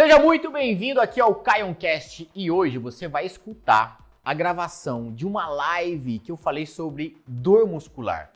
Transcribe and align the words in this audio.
Seja 0.00 0.18
muito 0.18 0.50
bem-vindo 0.50 0.98
aqui 0.98 1.20
ao 1.20 1.34
Caioncast 1.34 2.26
e 2.34 2.50
hoje 2.50 2.78
você 2.78 3.06
vai 3.06 3.26
escutar 3.26 4.02
a 4.24 4.32
gravação 4.32 5.12
de 5.12 5.26
uma 5.26 5.46
live 5.46 6.20
que 6.20 6.32
eu 6.32 6.38
falei 6.38 6.64
sobre 6.64 7.18
dor 7.26 7.68
muscular. 7.68 8.32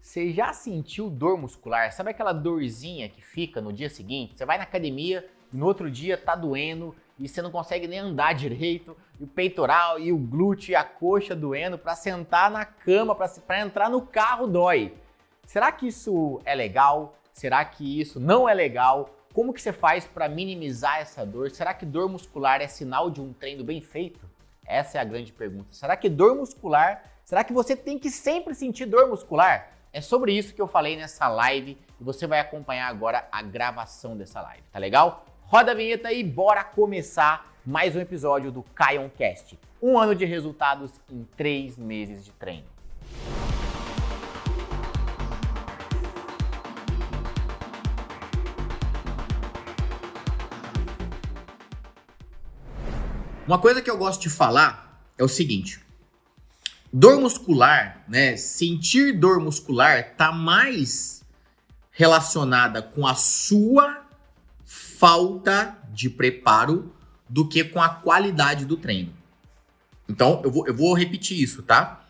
Você 0.00 0.32
já 0.32 0.54
sentiu 0.54 1.10
dor 1.10 1.36
muscular? 1.36 1.92
Sabe 1.92 2.08
aquela 2.08 2.32
dorzinha 2.32 3.10
que 3.10 3.20
fica 3.20 3.60
no 3.60 3.74
dia 3.74 3.90
seguinte? 3.90 4.38
Você 4.38 4.46
vai 4.46 4.56
na 4.56 4.64
academia 4.64 5.28
e 5.52 5.56
no 5.58 5.66
outro 5.66 5.90
dia 5.90 6.16
tá 6.16 6.34
doendo 6.34 6.96
e 7.18 7.28
você 7.28 7.42
não 7.42 7.50
consegue 7.50 7.86
nem 7.86 7.98
andar 7.98 8.32
direito, 8.32 8.96
e 9.20 9.24
o 9.24 9.26
peitoral 9.26 10.00
e 10.00 10.10
o 10.10 10.16
glúteo 10.16 10.72
e 10.72 10.74
a 10.74 10.82
coxa 10.82 11.36
doendo 11.36 11.76
para 11.76 11.94
sentar 11.94 12.50
na 12.50 12.64
cama, 12.64 13.14
para 13.14 13.60
entrar 13.60 13.90
no 13.90 14.00
carro 14.00 14.46
dói. 14.46 14.94
Será 15.44 15.70
que 15.72 15.88
isso 15.88 16.40
é 16.46 16.54
legal? 16.54 17.18
Será 17.34 17.62
que 17.66 18.00
isso 18.00 18.18
não 18.18 18.48
é 18.48 18.54
legal? 18.54 19.10
Como 19.32 19.54
que 19.54 19.62
você 19.62 19.72
faz 19.72 20.06
para 20.06 20.28
minimizar 20.28 20.98
essa 20.98 21.24
dor? 21.24 21.50
Será 21.50 21.72
que 21.72 21.86
dor 21.86 22.06
muscular 22.06 22.60
é 22.60 22.68
sinal 22.68 23.10
de 23.10 23.18
um 23.18 23.32
treino 23.32 23.64
bem 23.64 23.80
feito? 23.80 24.20
Essa 24.66 24.98
é 24.98 25.00
a 25.00 25.04
grande 25.04 25.32
pergunta. 25.32 25.68
Será 25.70 25.96
que 25.96 26.10
dor 26.10 26.36
muscular, 26.36 27.02
será 27.24 27.42
que 27.42 27.52
você 27.52 27.74
tem 27.74 27.98
que 27.98 28.10
sempre 28.10 28.54
sentir 28.54 28.84
dor 28.84 29.08
muscular? 29.08 29.70
É 29.90 30.02
sobre 30.02 30.34
isso 30.34 30.54
que 30.54 30.60
eu 30.60 30.66
falei 30.66 30.96
nessa 30.96 31.28
live 31.28 31.78
e 31.98 32.04
você 32.04 32.26
vai 32.26 32.40
acompanhar 32.40 32.88
agora 32.88 33.26
a 33.32 33.40
gravação 33.40 34.18
dessa 34.18 34.42
live, 34.42 34.64
tá 34.70 34.78
legal? 34.78 35.24
Roda 35.44 35.72
a 35.72 35.74
vinheta 35.74 36.12
e 36.12 36.22
bora 36.22 36.62
começar 36.62 37.54
mais 37.64 37.96
um 37.96 38.00
episódio 38.00 38.52
do 38.52 38.62
Cast. 38.62 39.58
Um 39.80 39.98
ano 39.98 40.14
de 40.14 40.26
resultados 40.26 40.92
em 41.10 41.24
três 41.36 41.78
meses 41.78 42.22
de 42.22 42.32
treino. 42.32 42.71
Uma 53.52 53.58
coisa 53.58 53.82
que 53.82 53.90
eu 53.90 53.98
gosto 53.98 54.22
de 54.22 54.30
falar 54.30 54.98
é 55.18 55.22
o 55.22 55.28
seguinte: 55.28 55.78
dor 56.90 57.20
muscular, 57.20 58.02
né? 58.08 58.34
Sentir 58.34 59.12
dor 59.12 59.40
muscular 59.40 60.14
tá 60.16 60.32
mais 60.32 61.22
relacionada 61.90 62.80
com 62.80 63.06
a 63.06 63.14
sua 63.14 64.06
falta 64.64 65.76
de 65.92 66.08
preparo 66.08 66.94
do 67.28 67.46
que 67.46 67.62
com 67.62 67.82
a 67.82 67.90
qualidade 67.90 68.64
do 68.64 68.74
treino. 68.74 69.12
Então, 70.08 70.40
eu 70.42 70.50
vou, 70.50 70.66
eu 70.66 70.74
vou 70.74 70.94
repetir 70.94 71.38
isso, 71.38 71.62
tá? 71.62 72.01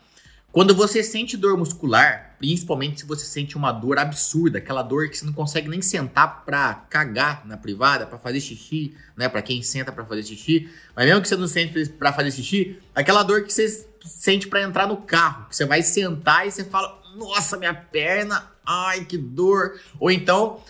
Quando 0.53 0.75
você 0.75 1.01
sente 1.01 1.35
dor 1.35 1.57
muscular, 1.57 2.35
principalmente 2.37 2.99
se 2.99 3.07
você 3.07 3.25
sente 3.25 3.57
uma 3.57 3.71
dor 3.71 3.97
absurda, 3.97 4.59
aquela 4.59 4.83
dor 4.83 5.09
que 5.09 5.17
você 5.17 5.25
não 5.25 5.33
consegue 5.33 5.67
nem 5.67 5.81
sentar 5.81 6.45
pra 6.45 6.75
cagar 6.91 7.43
na 7.43 7.57
privada, 7.57 8.05
para 8.05 8.19
fazer 8.19 8.39
xixi, 8.39 8.93
né? 9.17 9.27
Para 9.27 9.41
quem 9.41 9.63
senta 9.63 9.91
para 9.91 10.05
fazer 10.05 10.21
xixi, 10.21 10.69
mas 10.95 11.07
mesmo 11.07 11.23
que 11.23 11.27
você 11.27 11.35
não 11.35 11.47
sente 11.47 11.89
para 11.89 12.13
fazer 12.13 12.29
xixi, 12.29 12.79
aquela 12.93 13.23
dor 13.23 13.41
que 13.41 13.51
você 13.51 13.83
sente 14.05 14.47
para 14.47 14.61
entrar 14.61 14.85
no 14.85 14.97
carro, 14.97 15.49
que 15.49 15.55
você 15.55 15.65
vai 15.65 15.81
sentar 15.81 16.47
e 16.47 16.51
você 16.51 16.63
fala: 16.63 17.01
"Nossa, 17.15 17.57
minha 17.57 17.73
perna, 17.73 18.51
ai 18.63 19.05
que 19.05 19.17
dor". 19.17 19.81
Ou 19.99 20.11
então, 20.11 20.61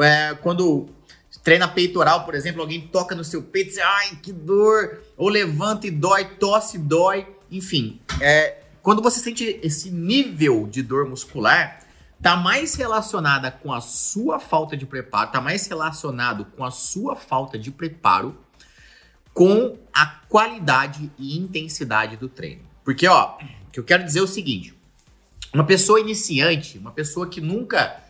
é, 0.00 0.34
quando 0.42 0.88
treina 1.44 1.68
peitoral, 1.68 2.24
por 2.24 2.34
exemplo, 2.34 2.60
alguém 2.60 2.88
toca 2.88 3.14
no 3.14 3.22
seu 3.22 3.40
peito 3.40 3.68
diz, 3.68 3.78
ai, 3.78 4.18
que 4.20 4.32
dor, 4.32 4.98
ou 5.16 5.28
levanta 5.28 5.86
e 5.86 5.92
dói, 5.92 6.24
tosse 6.24 6.76
e 6.76 6.80
dói, 6.80 7.24
enfim. 7.52 8.00
É, 8.20 8.64
quando 8.88 9.02
você 9.02 9.20
sente 9.20 9.60
esse 9.62 9.90
nível 9.90 10.66
de 10.66 10.82
dor 10.82 11.06
muscular, 11.06 11.80
tá 12.22 12.34
mais 12.34 12.74
relacionada 12.74 13.50
com 13.50 13.70
a 13.70 13.82
sua 13.82 14.40
falta 14.40 14.74
de 14.78 14.86
preparo, 14.86 15.30
tá 15.30 15.42
mais 15.42 15.66
relacionado 15.66 16.46
com 16.56 16.64
a 16.64 16.70
sua 16.70 17.14
falta 17.14 17.58
de 17.58 17.70
preparo 17.70 18.34
com 19.34 19.76
a 19.92 20.06
qualidade 20.06 21.12
e 21.18 21.36
intensidade 21.36 22.16
do 22.16 22.30
treino. 22.30 22.62
Porque, 22.82 23.06
ó, 23.06 23.36
o 23.36 23.70
que 23.70 23.78
eu 23.78 23.84
quero 23.84 24.04
dizer 24.04 24.20
é 24.20 24.22
o 24.22 24.26
seguinte: 24.26 24.74
uma 25.52 25.66
pessoa 25.66 26.00
iniciante, 26.00 26.78
uma 26.78 26.90
pessoa 26.90 27.28
que 27.28 27.42
nunca 27.42 28.02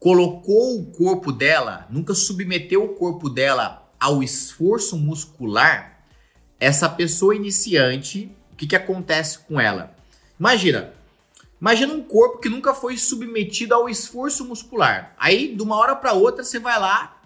colocou 0.00 0.80
o 0.80 0.86
corpo 0.86 1.32
dela, 1.32 1.86
nunca 1.90 2.14
submeteu 2.14 2.82
o 2.82 2.94
corpo 2.94 3.28
dela 3.28 3.86
ao 4.00 4.22
esforço 4.22 4.96
muscular, 4.96 6.02
essa 6.58 6.88
pessoa 6.88 7.36
iniciante, 7.36 8.34
o 8.52 8.56
que, 8.56 8.66
que 8.66 8.74
acontece 8.74 9.40
com 9.40 9.60
ela? 9.60 9.94
Imagina, 10.38 10.92
imagina 11.60 11.92
um 11.92 12.02
corpo 12.02 12.38
que 12.38 12.48
nunca 12.48 12.74
foi 12.74 12.96
submetido 12.96 13.74
ao 13.74 13.88
esforço 13.88 14.44
muscular. 14.44 15.14
Aí, 15.18 15.54
de 15.54 15.62
uma 15.62 15.76
hora 15.76 15.94
para 15.94 16.12
outra, 16.12 16.44
você 16.44 16.58
vai 16.58 16.78
lá 16.78 17.16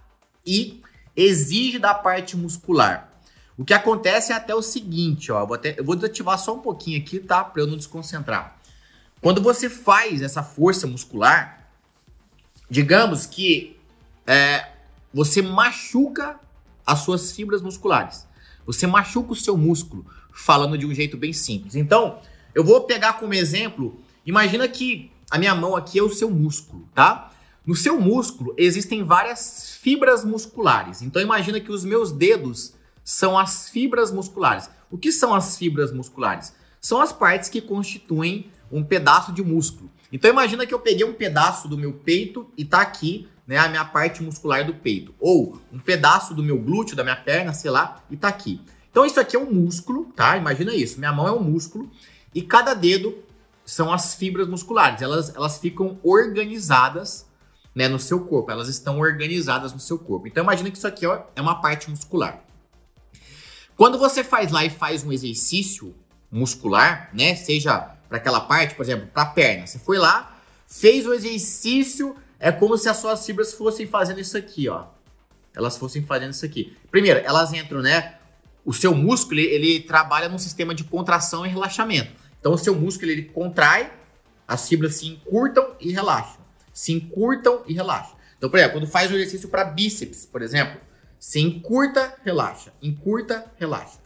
e 0.47 0.83
exige 1.17 1.79
da 1.79 1.95
parte 1.95 2.37
muscular. 2.37 3.09
O 3.57 3.65
que 3.65 3.75
acontece 3.75 4.33
é 4.33 4.37
até 4.37 4.55
o 4.55 4.63
seguinte, 4.63 5.33
ó, 5.33 5.41
eu 5.41 5.47
vou, 5.47 5.55
até, 5.55 5.75
eu 5.79 5.85
vou 5.85 5.97
desativar 5.97 6.39
só 6.39 6.55
um 6.55 6.61
pouquinho 6.61 7.01
aqui, 7.01 7.19
tá, 7.19 7.43
para 7.43 7.63
eu 7.63 7.67
não 7.67 7.77
desconcentrar. 7.77 8.57
Quando 9.21 9.43
você 9.43 9.69
faz 9.69 10.23
essa 10.23 10.45
força 10.45 10.87
muscular, 10.87 11.59
Digamos 12.71 13.25
que 13.25 13.77
é, 14.27 14.69
você 15.13 15.41
machuca 15.41 16.39
as 16.85 17.01
suas 17.01 17.33
fibras 17.33 17.63
musculares. 17.63 18.27
Você 18.67 18.87
machuca 18.87 19.33
o 19.33 19.37
seu 19.37 19.57
músculo, 19.57 20.05
falando 20.33 20.77
de 20.77 20.85
um 20.85 20.95
jeito 20.95 21.17
bem 21.17 21.33
simples. 21.33 21.75
Então, 21.75 22.21
eu 22.55 22.65
vou 22.65 22.83
pegar 22.83 23.15
como 23.15 23.35
exemplo, 23.35 24.01
imagina 24.25 24.67
que 24.69 25.11
a 25.31 25.39
minha 25.39 25.55
mão 25.55 25.77
aqui 25.77 25.99
é 25.99 26.03
o 26.03 26.11
seu 26.11 26.31
músculo, 26.31 26.89
tá? 26.95 27.31
No 27.67 27.77
seu 27.77 28.01
músculo 28.01 28.55
existem 28.57 29.05
várias 29.05 29.77
fibras 29.81 30.25
musculares. 30.25 31.03
Então 31.03 31.21
imagina 31.21 31.61
que 31.61 31.71
os 31.71 31.85
meus 31.85 32.11
dedos 32.11 32.73
são 33.05 33.39
as 33.39 33.69
fibras 33.69 34.11
musculares. 34.11 34.71
O 34.91 34.97
que 34.97 35.13
são 35.13 35.35
as 35.35 35.59
fibras 35.59 35.93
musculares? 35.93 36.55
São 36.81 37.01
as 37.01 37.13
partes 37.13 37.49
que 37.49 37.61
constituem 37.61 38.51
um 38.73 38.83
pedaço 38.83 39.33
de 39.33 39.43
músculo. 39.43 39.91
Então 40.11 40.31
imagina 40.31 40.67
que 40.67 40.73
eu 40.73 40.79
peguei 40.79 41.05
um 41.05 41.13
pedaço 41.13 41.69
do 41.69 41.77
meu 41.77 41.93
peito 41.93 42.49
e 42.57 42.65
tá 42.65 42.81
aqui, 42.81 43.29
né, 43.47 43.59
a 43.59 43.69
minha 43.69 43.85
parte 43.85 44.23
muscular 44.23 44.65
do 44.65 44.75
peito, 44.75 45.15
ou 45.21 45.59
um 45.73 45.79
pedaço 45.79 46.35
do 46.35 46.43
meu 46.43 46.59
glúteo, 46.59 46.97
da 46.97 47.05
minha 47.05 47.17
perna, 47.17 47.53
sei 47.53 47.71
lá, 47.71 48.03
e 48.11 48.17
tá 48.17 48.29
aqui. 48.29 48.61
Então 48.91 49.05
isso 49.05 49.21
aqui 49.21 49.37
é 49.37 49.39
um 49.39 49.53
músculo, 49.53 50.07
tá? 50.17 50.37
Imagina 50.37 50.75
isso. 50.75 50.99
Minha 50.99 51.13
mão 51.13 51.29
é 51.29 51.33
um 51.33 51.43
músculo 51.43 51.91
e 52.35 52.43
cada 52.43 52.75
dedo 52.75 53.23
são 53.65 53.93
as 53.93 54.15
fibras 54.15 54.49
musculares. 54.49 55.03
Elas, 55.03 55.35
elas 55.35 55.59
ficam 55.59 55.99
organizadas 56.03 57.27
né, 57.75 57.87
no 57.87 57.99
seu 57.99 58.25
corpo. 58.25 58.51
Elas 58.51 58.69
estão 58.69 58.99
organizadas 58.99 59.73
no 59.73 59.81
seu 59.81 59.99
corpo. 59.99 60.27
Então 60.27 60.43
imagina 60.43 60.71
que 60.71 60.77
isso 60.77 60.87
aqui 60.87 61.07
ó, 61.07 61.23
é 61.37 61.41
uma 61.41 61.61
parte 61.61 61.91
muscular. 61.91 62.43
Quando 63.77 63.99
você 63.99 64.25
faz 64.25 64.51
lá 64.51 64.65
e 64.65 64.71
faz 64.71 65.05
um 65.05 65.13
exercício 65.13 65.95
muscular, 66.31 67.11
né? 67.13 67.35
Seja 67.35 67.95
para 68.09 68.19
aquela 68.19 68.41
parte, 68.41 68.75
por 68.75 68.83
exemplo, 68.83 69.07
para 69.13 69.23
a 69.23 69.27
perna. 69.27 69.67
Você 69.67 69.79
foi 69.79 69.99
lá, 69.99 70.37
fez 70.67 71.07
o 71.07 71.15
exercício, 71.15 72.17
é 72.39 72.51
como 72.51 72.77
se 72.77 72.89
as 72.89 72.97
suas 72.97 73.25
fibras 73.25 73.53
fossem 73.53 73.87
fazendo 73.87 74.21
isso 74.21 74.37
aqui, 74.37 74.69
ó. 74.69 74.87
Elas 75.55 75.77
fossem 75.77 76.05
fazendo 76.05 76.33
isso 76.33 76.45
aqui. 76.45 76.77
Primeiro, 76.91 77.21
elas 77.21 77.53
entram, 77.53 77.81
né? 77.81 78.19
O 78.69 78.73
seu 78.75 78.95
músculo, 78.95 79.41
ele, 79.41 79.81
trabalha 79.81 80.29
num 80.29 80.37
sistema 80.37 80.75
de 80.75 80.85
contração 80.85 81.47
e 81.47 81.49
relaxamento. 81.49 82.13
Então, 82.39 82.53
o 82.53 82.59
seu 82.59 82.75
músculo, 82.75 83.11
ele 83.11 83.23
contrai, 83.23 83.91
as 84.47 84.69
fibras 84.69 84.97
se 84.97 85.07
encurtam 85.07 85.75
e 85.81 85.91
relaxam. 85.91 86.37
Se 86.71 86.93
encurtam 86.93 87.63
e 87.67 87.73
relaxam. 87.73 88.15
Então, 88.37 88.51
por 88.51 88.59
exemplo, 88.59 88.79
quando 88.79 88.87
faz 88.87 89.11
o 89.11 89.15
exercício 89.15 89.49
para 89.49 89.65
bíceps, 89.65 90.27
por 90.27 90.43
exemplo, 90.43 90.79
se 91.19 91.41
encurta, 91.41 92.15
relaxa. 92.23 92.71
Encurta, 92.83 93.47
relaxa. 93.59 93.99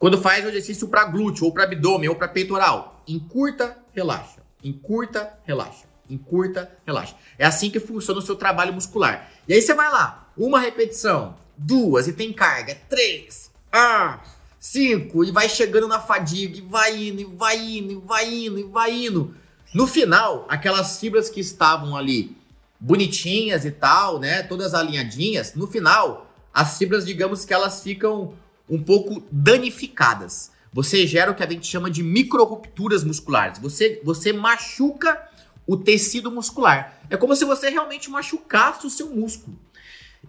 Quando 0.00 0.20
faz 0.20 0.44
o 0.44 0.48
exercício 0.48 0.88
para 0.88 1.04
glúteo, 1.04 1.44
ou 1.44 1.52
para 1.52 1.62
abdômen, 1.62 2.08
ou 2.08 2.16
para 2.16 2.26
peitoral, 2.26 3.04
encurta, 3.06 3.78
relaxa. 3.92 4.42
Encurta, 4.64 5.32
relaxa. 5.44 5.86
Encurta, 6.10 6.76
relaxa. 6.84 7.14
É 7.38 7.46
assim 7.46 7.70
que 7.70 7.78
funciona 7.78 8.18
o 8.18 8.22
seu 8.22 8.34
trabalho 8.34 8.74
muscular. 8.74 9.30
E 9.46 9.54
aí 9.54 9.62
você 9.62 9.74
vai 9.74 9.92
lá, 9.92 10.28
uma 10.36 10.58
repetição, 10.58 11.36
duas, 11.56 12.08
e 12.08 12.12
tem 12.12 12.32
carga, 12.32 12.76
três, 12.88 13.51
ah, 13.72 14.20
cinco, 14.60 15.24
e 15.24 15.32
vai 15.32 15.48
chegando 15.48 15.88
na 15.88 15.98
fadiga, 15.98 16.58
e 16.58 16.60
vai 16.60 17.08
indo, 17.08 17.20
e 17.22 17.24
vai 17.24 17.58
indo, 17.58 17.92
e 17.92 17.96
vai 17.96 18.34
indo, 18.34 18.58
e 18.58 18.64
vai 18.64 19.06
indo. 19.06 19.34
No 19.74 19.86
final, 19.86 20.46
aquelas 20.48 21.00
fibras 21.00 21.30
que 21.30 21.40
estavam 21.40 21.96
ali 21.96 22.36
bonitinhas 22.78 23.64
e 23.64 23.70
tal, 23.70 24.18
né, 24.18 24.42
todas 24.42 24.74
alinhadinhas, 24.74 25.54
no 25.54 25.66
final, 25.66 26.30
as 26.52 26.76
fibras, 26.76 27.06
digamos 27.06 27.44
que 27.44 27.54
elas 27.54 27.82
ficam 27.82 28.34
um 28.68 28.82
pouco 28.82 29.22
danificadas. 29.32 30.50
Você 30.72 31.06
gera 31.06 31.30
o 31.30 31.34
que 31.34 31.42
a 31.42 31.48
gente 31.48 31.66
chama 31.66 31.90
de 31.90 32.02
micro-rupturas 32.02 33.04
musculares. 33.04 33.58
Você, 33.58 34.00
você 34.04 34.32
machuca 34.32 35.28
o 35.66 35.76
tecido 35.76 36.30
muscular. 36.30 36.98
É 37.10 37.16
como 37.16 37.36
se 37.36 37.44
você 37.44 37.68
realmente 37.68 38.10
machucasse 38.10 38.86
o 38.86 38.90
seu 38.90 39.10
músculo. 39.10 39.58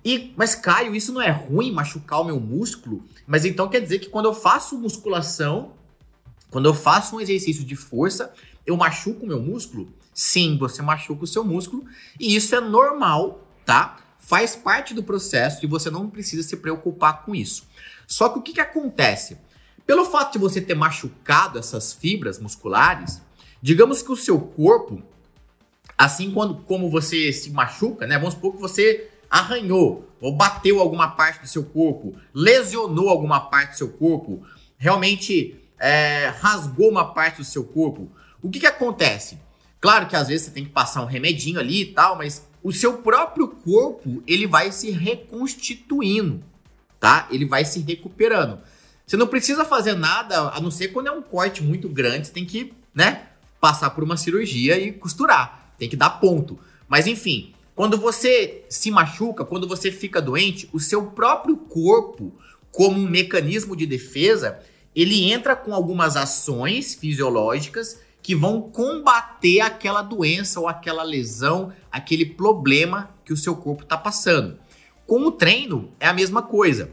E, 0.04 0.34
mas 0.36 0.56
Caio, 0.56 0.96
isso 0.96 1.14
não 1.14 1.22
é 1.22 1.30
ruim 1.30 1.72
machucar 1.72 2.22
o 2.22 2.26
meu 2.26 2.40
músculo? 2.40 3.04
Mas 3.26 3.46
então 3.46 3.70
quer 3.70 3.80
dizer 3.80 4.00
que 4.00 4.10
quando 4.10 4.26
eu 4.26 4.34
faço 4.34 4.78
musculação, 4.78 5.74
quando 6.50 6.66
eu 6.66 6.74
faço 6.74 7.16
um 7.16 7.22
exercício 7.22 7.64
de 7.64 7.76
força, 7.76 8.34
eu 8.66 8.76
machuco 8.78 9.26
o 9.26 9.28
meu 9.28 9.42
músculo? 9.42 9.92
Sim, 10.14 10.58
você 10.58 10.82
machuca 10.82 11.24
o 11.24 11.28
seu 11.28 11.44
músculo 11.44 11.86
e 12.20 12.36
isso 12.36 12.56
é 12.56 12.62
normal, 12.62 13.48
tá? 13.66 13.98
Faz 14.20 14.56
parte 14.56 14.94
do 14.94 15.04
processo 15.04 15.66
e 15.66 15.68
você 15.68 15.90
não 15.90 16.10
precisa 16.10 16.44
se 16.44 16.56
preocupar 16.58 17.24
com 17.24 17.34
isso. 17.34 17.68
Só 18.08 18.30
que 18.30 18.40
o 18.40 18.42
que, 18.42 18.54
que 18.54 18.62
acontece? 18.62 19.38
Pelo 19.86 20.06
fato 20.06 20.34
de 20.34 20.40
você 20.40 20.62
ter 20.62 20.76
machucado 20.76 21.60
essas 21.60 21.92
fibras 21.94 22.40
musculares, 22.40 23.22
digamos 23.62 24.02
que 24.02 24.12
o 24.12 24.16
seu 24.16 24.40
corpo, 24.40 25.02
assim 25.98 26.32
quando, 26.32 26.56
como 26.64 26.90
você 26.90 27.34
se 27.34 27.50
machuca, 27.50 28.06
né? 28.06 28.18
Vamos 28.18 28.36
supor 28.36 28.54
que 28.54 28.62
você 28.62 29.10
arranhou 29.34 30.08
ou 30.22 30.32
bateu 30.32 30.80
alguma 30.80 31.08
parte 31.08 31.42
do 31.42 31.48
seu 31.48 31.64
corpo, 31.64 32.16
lesionou 32.32 33.10
alguma 33.10 33.40
parte 33.40 33.72
do 33.72 33.78
seu 33.78 33.90
corpo, 33.90 34.46
realmente 34.78 35.60
é, 35.80 36.28
rasgou 36.40 36.88
uma 36.88 37.16
parte 37.16 37.38
do 37.38 37.44
seu 37.44 37.64
corpo. 37.64 38.12
O 38.44 38.50
que, 38.52 38.60
que 38.60 38.68
acontece? 38.68 39.40
Claro 39.82 40.06
que 40.06 40.16
às 40.16 40.28
vezes 40.28 40.46
você 40.46 40.52
tem 40.52 40.64
que 40.64 40.70
passar 40.70 41.02
um 41.02 41.08
remedinho 41.08 41.60
ali 41.60 41.82
e 41.82 41.86
tal, 41.88 42.16
mas 42.16 42.48
o 42.62 42.72
seu 42.72 43.00
próprio 43.00 43.48
corpo 43.48 44.22
ele 44.28 44.46
vai 44.46 44.72
se 44.72 44.92
reconstituindo, 44.92 46.40
tá? 47.00 47.28
Ele 47.32 47.46
vai 47.46 47.66
se 47.66 47.80
recuperando. 47.80 48.60
Você 49.08 49.18
não 49.18 49.26
precisa 49.26 49.66
fazer 49.66 49.96
nada, 49.96 50.50
a 50.50 50.62
não 50.62 50.70
ser 50.70 50.90
quando 50.90 51.08
é 51.08 51.12
um 51.12 51.24
corte 51.24 51.64
muito 51.64 51.90
grande, 51.90 52.28
você 52.28 52.34
tem 52.34 52.46
que, 52.46 52.72
né, 52.94 53.30
passar 53.60 53.90
por 53.90 54.04
uma 54.04 54.16
cirurgia 54.16 54.78
e 54.78 54.94
costurar, 54.94 55.74
tem 55.80 55.90
que 55.90 55.98
dar 55.98 56.12
ponto. 56.12 56.60
Mas 56.88 57.08
enfim, 57.08 57.54
quando 57.76 57.98
você 57.98 58.66
se 58.70 58.92
machuca, 58.92 59.44
quando 59.44 59.68
você 59.68 59.92
fica 59.92 60.22
doente, 60.22 60.70
o 60.72 60.80
seu 60.80 61.08
próprio 61.08 61.58
corpo, 61.58 62.34
como 62.72 63.00
um 63.00 63.10
mecanismo 63.10 63.76
de 63.76 63.86
defesa, 63.86 64.60
ele 64.96 65.32
entra 65.32 65.56
com 65.56 65.74
algumas 65.74 66.16
ações 66.16 66.94
fisiológicas 66.94 68.00
que 68.22 68.36
vão 68.36 68.62
combater 68.62 69.60
aquela 69.60 70.02
doença 70.02 70.60
ou 70.60 70.68
aquela 70.68 71.04
lesão, 71.04 71.74
aquele 71.92 72.26
problema 72.26 73.10
que 73.26 73.34
o 73.34 73.38
seu 73.38 73.56
corpo 73.56 73.84
está 73.84 73.98
passando. 73.98 74.58
Com 75.06 75.26
o 75.26 75.32
treino 75.32 75.92
é 76.00 76.08
a 76.08 76.14
mesma 76.14 76.42
coisa. 76.42 76.92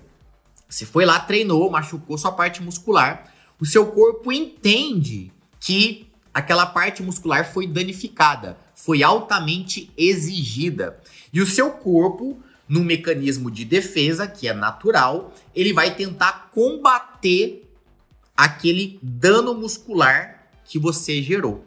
Você 0.68 0.86
foi 0.86 1.04
lá, 1.04 1.20
treinou, 1.20 1.70
machucou 1.70 2.16
sua 2.16 2.32
parte 2.32 2.62
muscular, 2.62 3.32
o 3.60 3.66
seu 3.66 3.86
corpo 3.86 4.32
entende 4.32 5.30
que 5.60 6.08
aquela 6.32 6.64
parte 6.64 7.02
muscular 7.02 7.52
foi 7.52 7.66
danificada, 7.66 8.56
foi 8.84 9.02
altamente 9.02 9.90
exigida. 9.96 11.00
E 11.32 11.40
o 11.40 11.46
seu 11.46 11.70
corpo, 11.70 12.38
no 12.68 12.80
mecanismo 12.82 13.50
de 13.50 13.64
defesa, 13.64 14.26
que 14.26 14.48
é 14.48 14.54
natural, 14.54 15.32
ele 15.54 15.72
vai 15.72 15.94
tentar 15.94 16.50
combater 16.52 17.68
aquele 18.36 18.98
dano 19.02 19.54
muscular 19.54 20.48
que 20.64 20.78
você 20.78 21.22
gerou. 21.22 21.64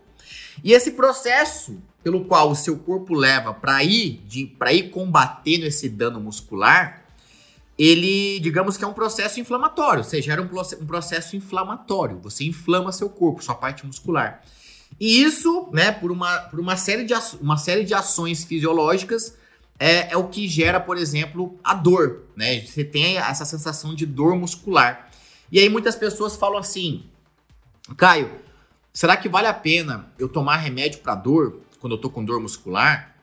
E 0.63 0.73
esse 0.73 0.91
processo 0.91 1.81
pelo 2.03 2.25
qual 2.25 2.51
o 2.51 2.55
seu 2.55 2.77
corpo 2.77 3.13
leva 3.13 3.53
para 3.53 3.83
ir, 3.83 4.21
para 4.57 4.73
ir 4.73 4.89
combatendo 4.89 5.65
esse 5.65 5.87
dano 5.87 6.19
muscular, 6.19 7.05
ele, 7.77 8.39
digamos 8.39 8.75
que 8.75 8.83
é 8.83 8.87
um 8.87 8.93
processo 8.93 9.39
inflamatório. 9.39 10.03
Você 10.03 10.21
gera 10.21 10.41
um, 10.41 10.45
um 10.45 10.85
processo 10.85 11.35
inflamatório. 11.35 12.19
Você 12.19 12.43
inflama 12.43 12.91
seu 12.91 13.09
corpo, 13.09 13.43
sua 13.43 13.55
parte 13.55 13.85
muscular. 13.85 14.43
E 14.99 15.23
isso, 15.23 15.69
né, 15.71 15.91
por 15.91 16.11
uma, 16.11 16.39
por 16.39 16.59
uma, 16.59 16.77
série, 16.77 17.03
de, 17.03 17.13
uma 17.41 17.57
série 17.57 17.83
de 17.83 17.93
ações 17.93 18.43
fisiológicas, 18.43 19.37
é, 19.79 20.13
é 20.13 20.17
o 20.17 20.27
que 20.27 20.47
gera, 20.47 20.79
por 20.79 20.97
exemplo, 20.97 21.59
a 21.63 21.73
dor. 21.73 22.23
Né? 22.35 22.61
Você 22.61 22.83
tem 22.83 23.17
essa 23.17 23.45
sensação 23.45 23.95
de 23.95 24.05
dor 24.05 24.35
muscular. 24.35 25.09
E 25.51 25.59
aí 25.59 25.69
muitas 25.69 25.95
pessoas 25.95 26.35
falam 26.35 26.57
assim, 26.57 27.05
Caio, 27.97 28.29
Será 28.93 29.17
que 29.17 29.27
vale 29.27 29.47
a 29.47 29.53
pena 29.53 30.05
eu 30.19 30.29
tomar 30.29 30.57
remédio 30.57 30.99
para 30.99 31.15
dor 31.15 31.61
quando 31.79 31.93
eu 31.93 31.97
tô 31.97 32.11
com 32.11 32.23
dor 32.23 32.39
muscular? 32.39 33.15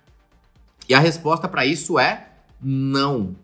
E 0.89 0.93
a 0.93 0.99
resposta 0.99 1.47
para 1.49 1.65
isso 1.65 1.97
é 1.97 2.27
não, 2.61 3.37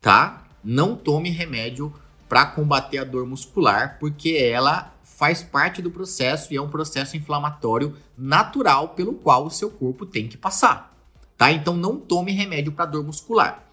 tá? 0.00 0.42
Não 0.64 0.96
tome 0.96 1.30
remédio 1.30 1.94
para 2.28 2.46
combater 2.46 2.98
a 2.98 3.04
dor 3.04 3.24
muscular, 3.24 3.96
porque 4.00 4.30
ela 4.30 4.92
faz 5.16 5.42
parte 5.42 5.82
do 5.82 5.90
processo 5.90 6.52
e 6.52 6.56
é 6.56 6.62
um 6.62 6.68
processo 6.68 7.16
inflamatório 7.16 7.96
natural 8.16 8.90
pelo 8.90 9.14
qual 9.14 9.46
o 9.46 9.50
seu 9.50 9.70
corpo 9.70 10.06
tem 10.06 10.28
que 10.28 10.36
passar, 10.36 10.96
tá? 11.36 11.50
Então 11.50 11.76
não 11.76 11.98
tome 11.98 12.32
remédio 12.32 12.72
para 12.72 12.86
dor 12.86 13.04
muscular. 13.04 13.64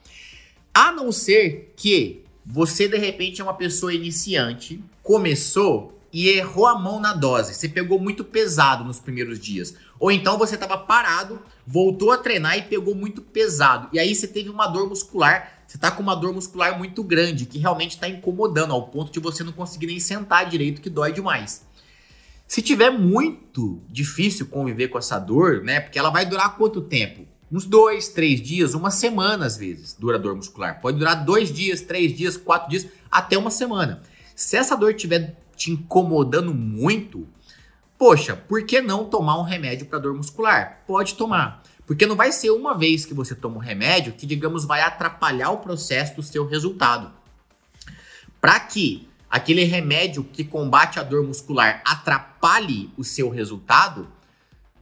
A 0.73 0.91
não 0.91 1.11
ser 1.11 1.73
que 1.75 2.23
você 2.45 2.87
de 2.87 2.97
repente 2.97 3.41
é 3.41 3.43
uma 3.43 3.53
pessoa 3.53 3.93
iniciante, 3.93 4.83
começou 5.01 5.94
e 6.15 6.29
errou 6.29 6.65
a 6.65 6.79
mão 6.79 6.97
na 6.97 7.11
dose. 7.11 7.53
Você 7.53 7.67
pegou 7.67 7.99
muito 7.99 8.23
pesado 8.23 8.85
nos 8.85 9.01
primeiros 9.01 9.37
dias. 9.37 9.75
Ou 9.99 10.09
então 10.09 10.37
você 10.37 10.55
estava 10.55 10.77
parado, 10.77 11.41
voltou 11.67 12.09
a 12.09 12.17
treinar 12.17 12.57
e 12.57 12.61
pegou 12.61 12.95
muito 12.95 13.21
pesado. 13.21 13.89
E 13.91 13.99
aí 13.99 14.15
você 14.15 14.25
teve 14.25 14.49
uma 14.49 14.65
dor 14.65 14.87
muscular. 14.87 15.65
Você 15.67 15.75
está 15.75 15.91
com 15.91 16.01
uma 16.01 16.15
dor 16.15 16.33
muscular 16.33 16.77
muito 16.77 17.03
grande, 17.03 17.45
que 17.45 17.59
realmente 17.59 17.95
está 17.95 18.07
incomodando, 18.07 18.71
ao 18.71 18.87
ponto 18.87 19.11
de 19.11 19.19
você 19.19 19.43
não 19.43 19.51
conseguir 19.51 19.87
nem 19.87 19.99
sentar 19.99 20.49
direito, 20.49 20.79
que 20.79 20.89
dói 20.89 21.11
demais. 21.11 21.65
Se 22.47 22.61
tiver 22.61 22.91
muito 22.91 23.81
difícil 23.89 24.45
conviver 24.45 24.87
com 24.87 24.97
essa 24.97 25.19
dor, 25.19 25.63
né? 25.63 25.81
Porque 25.81 25.99
ela 25.99 26.11
vai 26.11 26.25
durar 26.25 26.55
quanto 26.55 26.79
tempo? 26.79 27.27
Uns 27.51 27.65
dois, 27.65 28.07
três 28.07 28.41
dias, 28.41 28.73
uma 28.73 28.89
semana 28.89 29.45
às 29.45 29.57
vezes, 29.57 29.93
dura 29.93 30.17
dor 30.17 30.33
muscular. 30.33 30.79
Pode 30.79 30.97
durar 30.97 31.25
dois 31.25 31.51
dias, 31.51 31.81
três 31.81 32.15
dias, 32.15 32.37
quatro 32.37 32.69
dias, 32.69 32.87
até 33.11 33.37
uma 33.37 33.51
semana. 33.51 34.01
Se 34.33 34.55
essa 34.55 34.77
dor 34.77 34.93
tiver 34.93 35.44
te 35.55 35.71
incomodando 35.71 36.53
muito, 36.53 37.27
poxa, 37.97 38.35
por 38.35 38.65
que 38.65 38.81
não 38.81 39.05
tomar 39.05 39.39
um 39.39 39.43
remédio 39.43 39.85
para 39.85 39.99
dor 39.99 40.13
muscular? 40.13 40.83
Pode 40.85 41.15
tomar. 41.15 41.63
Porque 41.85 42.05
não 42.05 42.15
vai 42.15 42.31
ser 42.31 42.49
uma 42.49 42.75
vez 42.77 43.05
que 43.05 43.13
você 43.13 43.35
toma 43.35 43.57
um 43.57 43.59
remédio 43.59 44.13
que, 44.13 44.25
digamos, 44.25 44.65
vai 44.65 44.81
atrapalhar 44.81 45.51
o 45.51 45.57
processo 45.57 46.15
do 46.15 46.23
seu 46.23 46.45
resultado. 46.45 47.11
Para 48.41 48.59
que 48.59 49.07
aquele 49.29 49.63
remédio 49.63 50.23
que 50.23 50.43
combate 50.43 50.99
a 50.99 51.03
dor 51.03 51.23
muscular 51.23 51.81
atrapalhe 51.85 52.89
o 52.97 53.03
seu 53.03 53.29
resultado, 53.29 54.07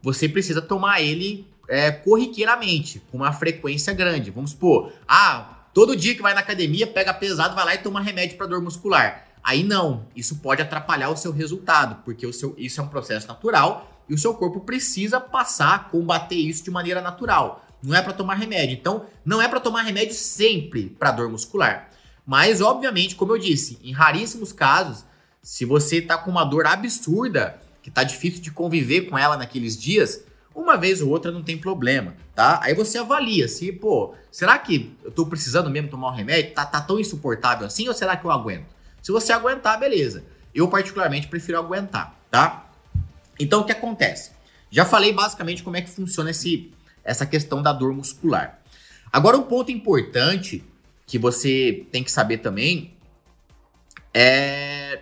você 0.02 0.30
precisa 0.30 0.62
tomar 0.62 1.02
ele 1.02 1.48
é, 1.68 1.92
corriqueiramente, 1.92 3.02
com 3.12 3.18
uma 3.18 3.32
frequência 3.32 3.94
grande. 3.94 4.32
Vamos 4.32 4.52
supor, 4.52 4.94
ah, 5.08 5.68
todo 5.74 5.96
dia 5.96 6.16
que 6.16 6.22
vai 6.22 6.34
na 6.34 6.42
academia, 6.42 6.88
pega 6.88 7.14
pesado, 7.14 7.56
vai 7.56 7.66
lá 7.66 7.76
e 7.76 7.80
toma 7.80 8.02
remédio 8.02 8.38
para 8.38 8.48
dor 8.48 8.62
muscular. 8.62 9.28
Aí 9.44 9.64
não, 9.64 10.06
isso 10.16 10.38
pode 10.38 10.62
atrapalhar 10.62 11.10
o 11.10 11.18
seu 11.18 11.32
resultado, 11.32 12.02
porque 12.06 12.26
o 12.26 12.32
seu, 12.32 12.56
isso 12.58 12.80
é 12.80 12.84
um 12.84 12.88
processo 12.88 13.28
natural 13.28 14.04
e 14.08 14.14
o 14.14 14.18
seu 14.18 14.34
corpo 14.34 14.62
precisa 14.62 15.20
passar 15.20 15.76
a 15.76 15.80
combater 15.80 16.36
isso 16.36 16.64
de 16.64 16.72
maneira 16.72 17.02
natural. 17.02 17.66
Não 17.82 17.94
é 17.94 18.02
para 18.02 18.14
tomar 18.14 18.36
remédio. 18.36 18.78
Então, 18.78 19.06
não 19.26 19.42
é 19.42 19.48
para 19.48 19.60
tomar 19.60 19.82
remédio 19.82 20.16
sempre 20.16 20.90
para 20.98 21.12
dor 21.12 21.30
muscular. 21.30 21.90
Mas, 22.26 22.62
obviamente, 22.62 23.16
como 23.16 23.34
eu 23.34 23.38
disse, 23.38 23.78
em 23.84 23.92
raríssimos 23.92 24.54
casos, 24.54 25.04
se 25.42 25.66
você 25.66 26.02
tá 26.02 26.18
com 26.18 26.32
uma 26.32 26.46
dor 26.46 26.66
absurda, 26.66 27.60
que 27.82 27.92
tá 27.92 28.04
difícil 28.06 28.42
de 28.42 28.50
conviver 28.50 29.10
com 29.10 29.18
ela 29.18 29.36
naqueles 29.36 29.78
dias, 29.78 30.24
uma 30.56 30.78
vez 30.78 31.02
ou 31.02 31.10
outra 31.10 31.32
não 31.32 31.44
tem 31.44 31.58
problema, 31.58 32.16
tá? 32.34 32.62
Aí 32.64 32.74
você 32.74 32.98
avalia 32.98 33.48
se, 33.50 33.74
pô, 33.74 34.14
será 34.32 34.58
que 34.58 34.96
eu 35.04 35.12
tô 35.12 35.26
precisando 35.26 35.70
mesmo 35.70 35.90
tomar 35.90 36.10
um 36.10 36.16
remédio? 36.16 36.54
Tá, 36.54 36.66
tá 36.66 36.80
tão 36.80 37.00
insuportável 37.00 37.68
assim 37.68 37.88
ou 37.90 37.94
será 37.94 38.16
que 38.16 38.24
eu 38.24 38.32
aguento? 38.32 38.68
Se 39.04 39.12
você 39.12 39.34
aguentar, 39.34 39.78
beleza. 39.78 40.24
Eu, 40.56 40.70
particularmente, 40.70 41.28
prefiro 41.28 41.60
aguentar, 41.60 42.18
tá? 42.32 42.72
Então, 43.38 43.62
o 43.62 43.66
que 43.66 43.74
acontece? 43.74 44.32
Já 44.72 44.86
falei 44.86 45.12
basicamente 45.12 45.62
como 45.62 45.76
é 45.76 45.82
que 45.82 45.90
funciona 45.90 46.32
esse, 46.32 46.72
essa 47.04 47.26
questão 47.26 47.62
da 47.62 47.74
dor 47.74 47.94
muscular. 47.94 48.60
Agora, 49.12 49.38
um 49.38 49.44
ponto 49.44 49.72
importante 49.72 50.64
que 51.06 51.20
você 51.20 51.86
tem 51.92 52.02
que 52.02 52.12
saber 52.12 52.38
também 52.38 52.94
é, 54.14 55.02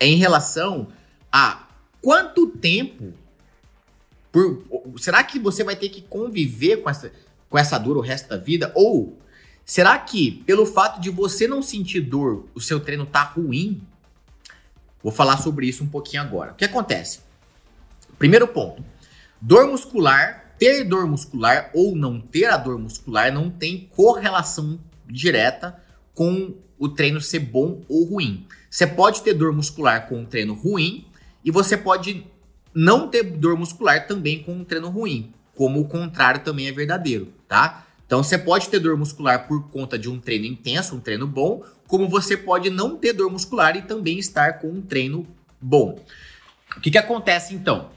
é 0.00 0.06
em 0.06 0.16
relação 0.16 0.88
a 1.30 1.68
quanto 2.00 2.46
tempo. 2.48 3.12
Por, 4.32 4.64
será 4.98 5.22
que 5.22 5.38
você 5.38 5.62
vai 5.62 5.76
ter 5.76 5.90
que 5.90 6.00
conviver 6.00 6.78
com 6.78 6.88
essa, 6.88 7.12
com 7.50 7.58
essa 7.58 7.76
dor 7.76 7.98
o 7.98 8.00
resto 8.00 8.30
da 8.30 8.38
vida? 8.38 8.72
Ou 8.74 9.18
Será 9.66 9.98
que, 9.98 10.44
pelo 10.46 10.64
fato 10.64 11.00
de 11.00 11.10
você 11.10 11.48
não 11.48 11.60
sentir 11.60 12.00
dor, 12.00 12.46
o 12.54 12.60
seu 12.60 12.78
treino 12.78 13.04
tá 13.04 13.24
ruim? 13.24 13.82
Vou 15.02 15.10
falar 15.10 15.38
sobre 15.38 15.66
isso 15.66 15.82
um 15.82 15.88
pouquinho 15.88 16.22
agora. 16.22 16.52
O 16.52 16.54
que 16.54 16.64
acontece? 16.64 17.18
Primeiro 18.16 18.46
ponto: 18.46 18.84
dor 19.40 19.66
muscular, 19.66 20.54
ter 20.56 20.84
dor 20.84 21.08
muscular 21.08 21.70
ou 21.74 21.96
não 21.96 22.20
ter 22.20 22.44
a 22.44 22.56
dor 22.56 22.78
muscular 22.78 23.32
não 23.32 23.50
tem 23.50 23.90
correlação 23.90 24.78
direta 25.04 25.82
com 26.14 26.54
o 26.78 26.88
treino 26.88 27.20
ser 27.20 27.40
bom 27.40 27.82
ou 27.88 28.04
ruim. 28.04 28.46
Você 28.70 28.86
pode 28.86 29.22
ter 29.22 29.34
dor 29.34 29.52
muscular 29.52 30.08
com 30.08 30.20
um 30.20 30.24
treino 30.24 30.54
ruim 30.54 31.06
e 31.44 31.50
você 31.50 31.76
pode 31.76 32.24
não 32.72 33.08
ter 33.08 33.24
dor 33.24 33.56
muscular 33.58 34.06
também 34.06 34.44
com 34.44 34.52
um 34.52 34.64
treino 34.64 34.90
ruim, 34.90 35.32
como 35.56 35.80
o 35.80 35.88
contrário 35.88 36.44
também 36.44 36.68
é 36.68 36.72
verdadeiro, 36.72 37.32
tá? 37.48 37.85
Então 38.06 38.22
você 38.22 38.38
pode 38.38 38.68
ter 38.68 38.78
dor 38.78 38.96
muscular 38.96 39.48
por 39.48 39.68
conta 39.68 39.98
de 39.98 40.08
um 40.08 40.18
treino 40.18 40.46
intenso, 40.46 40.94
um 40.94 41.00
treino 41.00 41.26
bom, 41.26 41.64
como 41.86 42.08
você 42.08 42.36
pode 42.36 42.70
não 42.70 42.96
ter 42.96 43.12
dor 43.12 43.30
muscular 43.30 43.76
e 43.76 43.82
também 43.82 44.18
estar 44.18 44.60
com 44.60 44.68
um 44.68 44.80
treino 44.80 45.26
bom. 45.60 45.98
O 46.76 46.80
que, 46.80 46.90
que 46.90 46.98
acontece 46.98 47.54
então? 47.54 47.90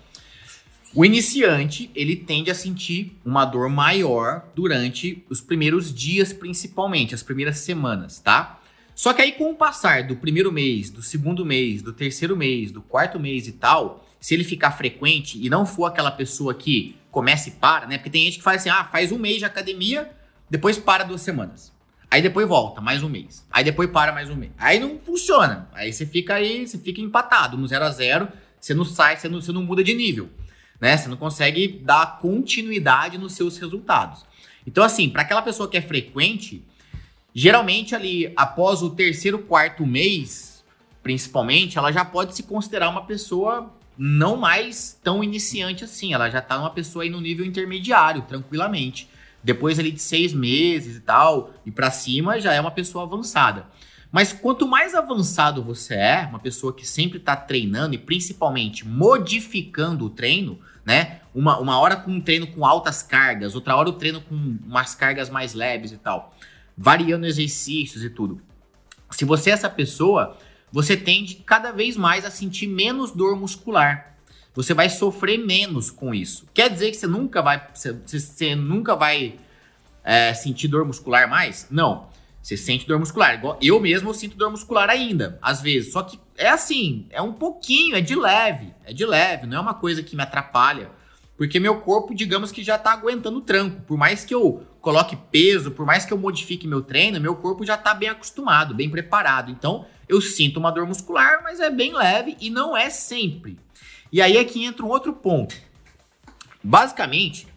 O 0.96 1.06
iniciante, 1.06 1.92
ele 1.94 2.16
tende 2.16 2.50
a 2.50 2.56
sentir 2.56 3.16
uma 3.24 3.46
dor 3.46 3.70
maior 3.70 4.44
durante 4.56 5.24
os 5.30 5.40
primeiros 5.40 5.94
dias, 5.94 6.34
principalmente, 6.34 7.14
as 7.14 7.22
primeiras 7.22 7.60
semanas, 7.60 8.20
tá? 8.20 8.60
Só 8.96 9.14
que 9.14 9.22
aí, 9.22 9.32
com 9.32 9.52
o 9.52 9.56
passar 9.56 10.04
do 10.04 10.16
primeiro 10.16 10.52
mês, 10.52 10.90
do 10.90 11.04
segundo 11.04 11.46
mês, 11.46 11.84
do 11.84 11.94
terceiro 11.94 12.36
mês, 12.36 12.72
do 12.72 12.82
quarto 12.82 13.20
mês 13.20 13.48
e 13.48 13.52
tal, 13.52 14.04
se 14.20 14.34
ele 14.34 14.44
ficar 14.44 14.72
frequente 14.72 15.44
e 15.44 15.50
não 15.50 15.66
for 15.66 15.86
aquela 15.86 16.12
pessoa 16.12 16.54
que 16.54 16.96
começa 17.12 17.50
e 17.50 17.54
para, 17.54 17.88
né? 17.88 17.98
Porque 17.98 18.10
tem 18.10 18.26
gente 18.26 18.38
que 18.38 18.44
faz 18.44 18.62
assim, 18.62 18.70
ah, 18.70 18.86
faz 18.86 19.12
um 19.12 19.18
mês 19.18 19.38
de 19.38 19.46
academia, 19.46 20.10
depois 20.50 20.78
para 20.78 21.04
duas 21.04 21.22
semanas. 21.22 21.72
Aí 22.12 22.22
depois 22.22 22.48
volta, 22.48 22.82
mais 22.82 23.04
um 23.04 23.10
mês. 23.10 23.46
Aí 23.52 23.64
depois 23.64 23.90
para 23.90 24.12
mais 24.12 24.30
um 24.30 24.36
mês. 24.36 24.52
Aí 24.58 24.80
não 24.80 25.00
funciona. 25.00 25.70
Aí 25.74 25.94
você 25.94 26.06
fica 26.06 26.36
aí, 26.36 26.68
você 26.68 26.78
fica 26.78 27.00
empatado 27.00 27.58
no 27.58 27.68
zero 27.68 27.86
a 27.86 27.92
zero, 27.92 28.28
você 28.60 28.74
não 28.74 28.84
sai, 28.84 29.16
você 29.18 29.30
não, 29.30 29.40
você 29.40 29.52
não 29.52 29.64
muda 29.64 29.84
de 29.84 29.94
nível 29.94 30.30
né? 30.80 30.96
Você 30.96 31.10
não 31.10 31.18
consegue 31.18 31.68
dar 31.68 32.20
continuidade 32.20 33.18
nos 33.18 33.34
seus 33.34 33.58
resultados. 33.58 34.26
Então, 34.66 34.84
assim, 34.84 35.10
para 35.10 35.24
aquela 35.24 35.42
pessoa 35.42 35.70
que 35.70 35.78
é 35.78 35.82
frequente, 35.82 36.64
geralmente 37.34 37.96
ali 37.96 38.32
após 38.36 38.82
o 38.82 38.92
terceiro, 38.92 39.40
quarto 39.40 39.86
mês, 39.86 40.64
principalmente, 41.04 41.78
ela 41.78 41.92
já 41.92 42.06
pode 42.06 42.36
se 42.36 42.44
considerar 42.44 42.90
uma 42.90 43.06
pessoa 43.06 43.74
não 44.02 44.38
mais 44.38 44.98
tão 45.04 45.22
iniciante 45.22 45.84
assim. 45.84 46.14
Ela 46.14 46.30
já 46.30 46.42
tá 46.42 46.58
uma 46.58 46.70
pessoa 46.70 47.04
aí 47.04 47.10
no 47.10 47.20
nível 47.20 47.46
intermediário, 47.46 48.22
tranquilamente. 48.22 49.10
Depois 49.44 49.78
ali 49.78 49.92
de 49.92 50.02
seis 50.02 50.34
meses 50.34 50.96
e 50.96 51.02
tal, 51.02 51.54
e 51.66 51.72
para 51.72 51.92
cima 51.92 52.40
já 52.40 52.54
é 52.54 52.62
uma 52.62 52.72
pessoa 52.72 53.04
avançada. 53.04 53.68
Mas 54.12 54.34
quanto 54.34 54.68
mais 54.68 54.96
avançado 54.96 55.62
você 55.62 55.94
é, 55.94 56.28
uma 56.30 56.40
pessoa 56.40 56.74
que 56.74 56.88
sempre 56.88 57.20
está 57.20 57.36
treinando 57.36 57.94
e 57.94 57.98
principalmente 57.98 58.88
modificando 58.88 60.06
o 60.06 60.10
treino, 60.10 60.60
né? 60.84 61.20
Uma, 61.36 61.60
uma 61.60 61.78
hora 61.80 61.96
com 61.96 62.12
um 62.12 62.22
treino 62.22 62.48
com 62.48 62.66
altas 62.66 63.04
cargas, 63.04 63.54
outra 63.54 63.76
hora 63.76 63.90
o 63.90 63.94
treino 63.94 64.22
com 64.22 64.58
umas 64.66 64.96
cargas 64.96 65.30
mais 65.30 65.54
leves 65.54 65.92
e 65.92 65.98
tal, 65.98 66.34
variando 66.76 67.28
exercícios 67.28 68.04
e 68.04 68.10
tudo. 68.10 68.42
Se 69.12 69.26
você 69.26 69.52
é 69.52 69.54
essa 69.54 69.70
pessoa, 69.70 70.38
você 70.72 70.96
tende 70.96 71.36
cada 71.46 71.72
vez 71.72 71.98
mais 71.98 72.26
a 72.26 72.32
sentir 72.32 72.68
menos 72.68 73.12
dor 73.12 73.36
muscular. 73.36 74.16
Você 74.54 74.74
vai 74.74 74.90
sofrer 74.90 75.38
menos 75.38 75.90
com 75.92 76.14
isso. 76.14 76.46
Quer 76.54 76.70
dizer 76.70 76.92
que 76.92 76.98
você 76.98 77.08
nunca 77.08 77.42
vai, 77.42 77.68
você, 77.74 77.94
você 77.94 78.56
nunca 78.56 78.96
vai 78.96 79.36
é, 80.04 80.34
sentir 80.34 80.68
dor 80.68 80.86
muscular 80.86 81.30
mais? 81.30 81.68
Não. 81.70 82.10
Você 82.42 82.58
sente 82.58 82.88
dor 82.88 83.00
muscular. 83.00 83.40
Eu 83.62 83.80
mesmo 83.80 84.14
sinto 84.14 84.38
dor 84.38 84.50
muscular 84.50 84.90
ainda, 84.90 85.38
às 85.42 85.62
vezes. 85.62 85.92
Só 85.92 86.02
que 86.02 86.20
é 86.38 86.50
assim, 86.50 87.06
é 87.10 87.22
um 87.22 87.34
pouquinho, 87.34 87.96
é 87.96 88.02
de 88.02 88.16
leve. 88.16 88.74
É 88.86 88.94
de 88.94 89.06
leve, 89.06 89.46
não 89.46 89.58
é 89.58 89.60
uma 89.60 89.74
coisa 89.74 90.02
que 90.02 90.16
me 90.16 90.24
atrapalha. 90.24 90.90
Porque 91.38 91.60
meu 91.60 91.80
corpo, 91.80 92.14
digamos 92.14 92.52
que 92.52 92.64
já 92.64 92.78
tá 92.78 92.92
aguentando 92.92 93.38
o 93.38 93.42
tranco. 93.42 93.82
Por 93.84 93.98
mais 93.98 94.26
que 94.26 94.34
eu 94.34 94.66
coloque 94.82 95.16
peso, 95.32 95.72
por 95.72 95.86
mais 95.86 96.06
que 96.06 96.12
eu 96.12 96.18
modifique 96.18 96.68
meu 96.68 96.82
treino, 96.82 97.20
meu 97.20 97.36
corpo 97.36 97.66
já 97.66 97.78
tá 97.78 97.94
bem 97.94 98.10
acostumado, 98.10 98.74
bem 98.74 98.90
preparado. 98.90 99.52
Então, 99.52 99.86
eu 100.10 100.20
sinto 100.20 100.58
uma 100.58 100.72
dor 100.72 100.88
muscular, 100.88 101.44
mas 101.44 101.60
é 101.60 101.70
bem 101.70 101.94
leve 101.94 102.36
e 102.42 102.50
não 102.50 102.76
é 102.76 102.90
sempre. 102.90 103.58
E 104.12 104.22
aí 104.22 104.36
é 104.36 104.44
que 104.44 104.66
entra 104.66 104.84
um 104.84 104.90
outro 104.90 105.14
ponto. 105.14 105.56
Basicamente, 106.64 107.48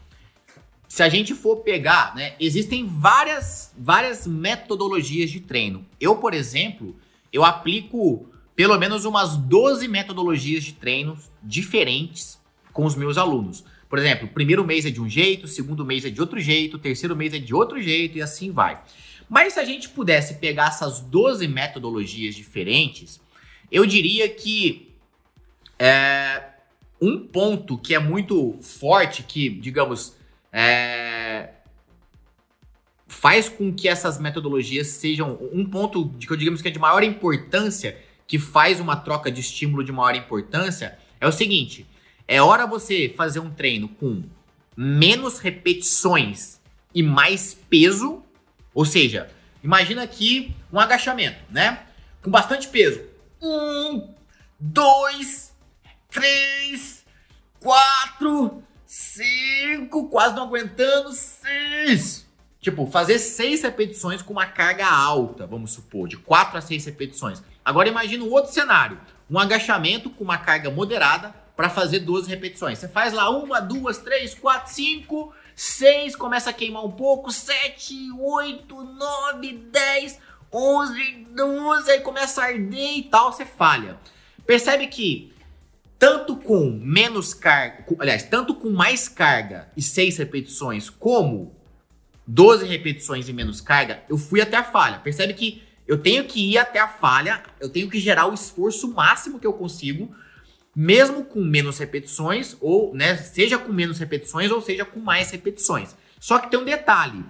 se 0.87 1.03
a 1.03 1.09
gente 1.09 1.35
for 1.35 1.63
pegar, 1.63 2.15
né, 2.15 2.35
existem 2.39 2.87
várias, 2.87 3.75
várias 3.77 4.27
metodologias 4.27 5.31
de 5.31 5.41
treino. 5.41 5.87
Eu, 5.99 6.17
por 6.17 6.35
exemplo, 6.35 6.95
eu 7.33 7.43
aplico 7.43 8.29
pelo 8.55 8.79
menos 8.79 9.07
umas 9.07 9.39
12 9.39 9.89
metodologias 9.89 10.63
de 10.63 10.75
treino 10.75 11.17
diferentes 11.43 12.39
com 12.71 12.85
os 12.85 12.95
meus 12.95 13.17
alunos. 13.17 13.65
Por 13.89 13.99
exemplo, 13.99 14.29
primeiro 14.29 14.65
mês 14.65 14.85
é 14.85 14.91
de 14.91 15.01
um 15.01 15.09
jeito, 15.09 15.49
segundo 15.49 15.85
mês 15.85 16.05
é 16.05 16.11
de 16.11 16.21
outro 16.21 16.39
jeito, 16.39 16.79
terceiro 16.79 17.17
mês 17.17 17.33
é 17.33 17.39
de 17.39 17.55
outro 17.55 17.81
jeito 17.81 18.19
e 18.19 18.23
assim 18.23 18.51
vai. 18.51 18.83
Mas 19.29 19.55
se 19.55 19.61
a 19.61 19.65
gente 19.65 19.89
pudesse 19.89 20.35
pegar 20.35 20.69
essas 20.69 21.01
12 21.01 21.49
metodologias 21.49 22.35
diferentes, 22.35 23.21
eu 23.71 23.87
diria 23.87 24.29
que 24.29 24.95
é, 25.79 26.43
um 27.01 27.19
ponto 27.27 27.77
que 27.77 27.95
é 27.95 27.99
muito 27.99 28.59
forte, 28.61 29.23
que, 29.23 29.49
digamos, 29.49 30.17
é, 30.53 31.51
faz 33.09 33.49
com 33.49 33.73
que 33.73 33.89
essas 33.89 34.19
metodologias 34.19 34.89
sejam 34.89 35.39
um 35.53 35.65
ponto 35.65 36.09
que 36.11 36.37
digamos 36.37 36.63
que 36.63 36.69
é 36.69 36.71
de 36.71 36.79
maior 36.79 37.03
importância, 37.03 37.99
que 38.27 38.39
faz 38.39 38.81
uma 38.81 38.97
troca 38.97 39.31
de 39.31 39.41
estímulo 39.41 39.83
de 39.85 39.93
maior 39.93 40.15
importância, 40.15 40.99
é 41.21 41.27
o 41.27 41.33
seguinte: 41.33 41.87
é 42.27 42.41
hora 42.41 42.67
você 42.67 43.13
fazer 43.17 43.41
um 43.41 43.51
treino 43.51 43.89
com 43.89 44.23
menos 44.77 45.39
repetições 45.39 46.61
e 46.95 47.03
mais 47.03 47.55
peso, 47.69 48.23
ou 48.75 48.85
seja, 48.85 49.31
imagina 49.63 50.03
aqui 50.03 50.55
um 50.73 50.79
agachamento, 50.79 51.39
né? 51.51 51.83
Com 52.23 52.31
bastante 52.31 52.69
peso. 52.69 53.03
Um, 53.41 54.15
dois, 54.59 55.55
três, 56.09 57.05
quatro, 57.61 58.63
Cinco, 58.95 60.11
quase 60.11 60.37
não 60.37 60.43
aguentando. 60.43 61.11
Seis. 61.13 62.29
Tipo, 62.61 62.87
fazer 62.87 63.19
seis 63.19 63.63
repetições 63.63 64.21
com 64.21 64.35
uma 64.35 64.45
carga 64.45 64.87
alta, 64.87 65.47
vamos 65.47 65.73
supor, 65.73 66.07
de 66.07 66.19
quatro 66.19 66.59
a 66.59 66.61
seis 66.61 66.85
repetições. 66.85 67.43
Agora 67.65 67.89
imagina 67.89 68.23
um 68.23 68.31
outro 68.31 68.53
cenário. 68.53 69.01
Um 69.31 69.39
agachamento 69.39 70.11
com 70.11 70.23
uma 70.23 70.37
carga 70.37 70.71
moderada 70.71 71.35
para 71.57 71.71
fazer 71.71 72.01
12 72.01 72.29
repetições. 72.29 72.79
Você 72.79 72.87
faz 72.87 73.15
lá 73.15 73.31
uma, 73.31 73.61
duas, 73.61 73.97
três, 73.97 74.35
quatro, 74.35 74.71
cinco, 74.71 75.33
seis, 75.55 76.17
começa 76.17 76.51
a 76.51 76.53
queimar 76.53 76.85
um 76.85 76.91
pouco, 76.91 77.31
sete, 77.31 77.95
oito, 78.19 78.83
nove, 78.83 79.53
dez, 79.71 80.19
onze, 80.53 81.27
doze, 81.31 81.91
aí 81.91 82.01
começa 82.01 82.43
a 82.43 82.47
arder 82.47 82.99
e 82.99 83.03
tal, 83.05 83.33
você 83.33 83.45
falha. 83.45 83.99
Percebe 84.47 84.87
que 84.89 85.33
tanto 85.99 86.37
com 86.37 86.69
menos 86.69 87.33
carga, 87.33 87.85
aliás, 88.01 88.25
tanto 88.25 88.57
com 88.57 88.71
mais 88.71 89.09
carga 89.09 89.71
e 89.77 89.81
6 89.81 90.17
repetições, 90.19 90.91
como 90.91 91.55
12 92.27 92.67
repetições 92.67 93.29
e 93.29 93.33
menos 93.33 93.61
carga, 93.61 94.03
eu 94.09 94.19
fui 94.19 94.41
até 94.41 94.57
a 94.57 94.65
falha. 94.65 94.99
Percebe 94.99 95.33
que 95.33 95.63
eu 95.87 95.99
tenho 95.99 96.25
que 96.25 96.53
ir 96.53 96.59
até 96.59 96.81
a 96.81 96.89
falha, 96.89 97.43
eu 97.61 97.69
tenho 97.69 97.89
que 97.89 98.01
gerar 98.01 98.27
o 98.27 98.35
esforço 98.35 98.93
máximo 98.93 99.39
que 99.39 99.47
eu 99.47 99.53
consigo, 99.53 100.13
mesmo 100.75 101.25
com 101.25 101.45
menos 101.45 101.79
repetições, 101.79 102.57
ou, 102.61 102.95
né, 102.95 103.17
seja 103.17 103.59
com 103.59 103.73
menos 103.73 103.99
repetições 103.99 104.51
ou 104.51 104.61
seja 104.61 104.85
com 104.85 105.01
mais 105.01 105.31
repetições. 105.31 105.95
Só 106.19 106.39
que 106.39 106.51
tem 106.51 106.59
um 106.59 106.65
detalhe: 106.65 107.25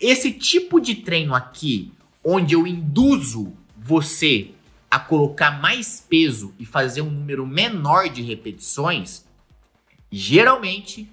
esse 0.00 0.32
tipo 0.32 0.80
de 0.80 0.96
treino 0.96 1.34
aqui, 1.34 1.92
onde 2.24 2.54
eu 2.54 2.66
induzo 2.66 3.52
você 3.76 4.50
a 4.90 4.98
colocar 4.98 5.62
mais 5.62 6.04
peso 6.06 6.54
e 6.58 6.66
fazer 6.66 7.00
um 7.00 7.10
número 7.10 7.46
menor 7.46 8.08
de 8.08 8.20
repetições, 8.20 9.24
geralmente 10.10 11.08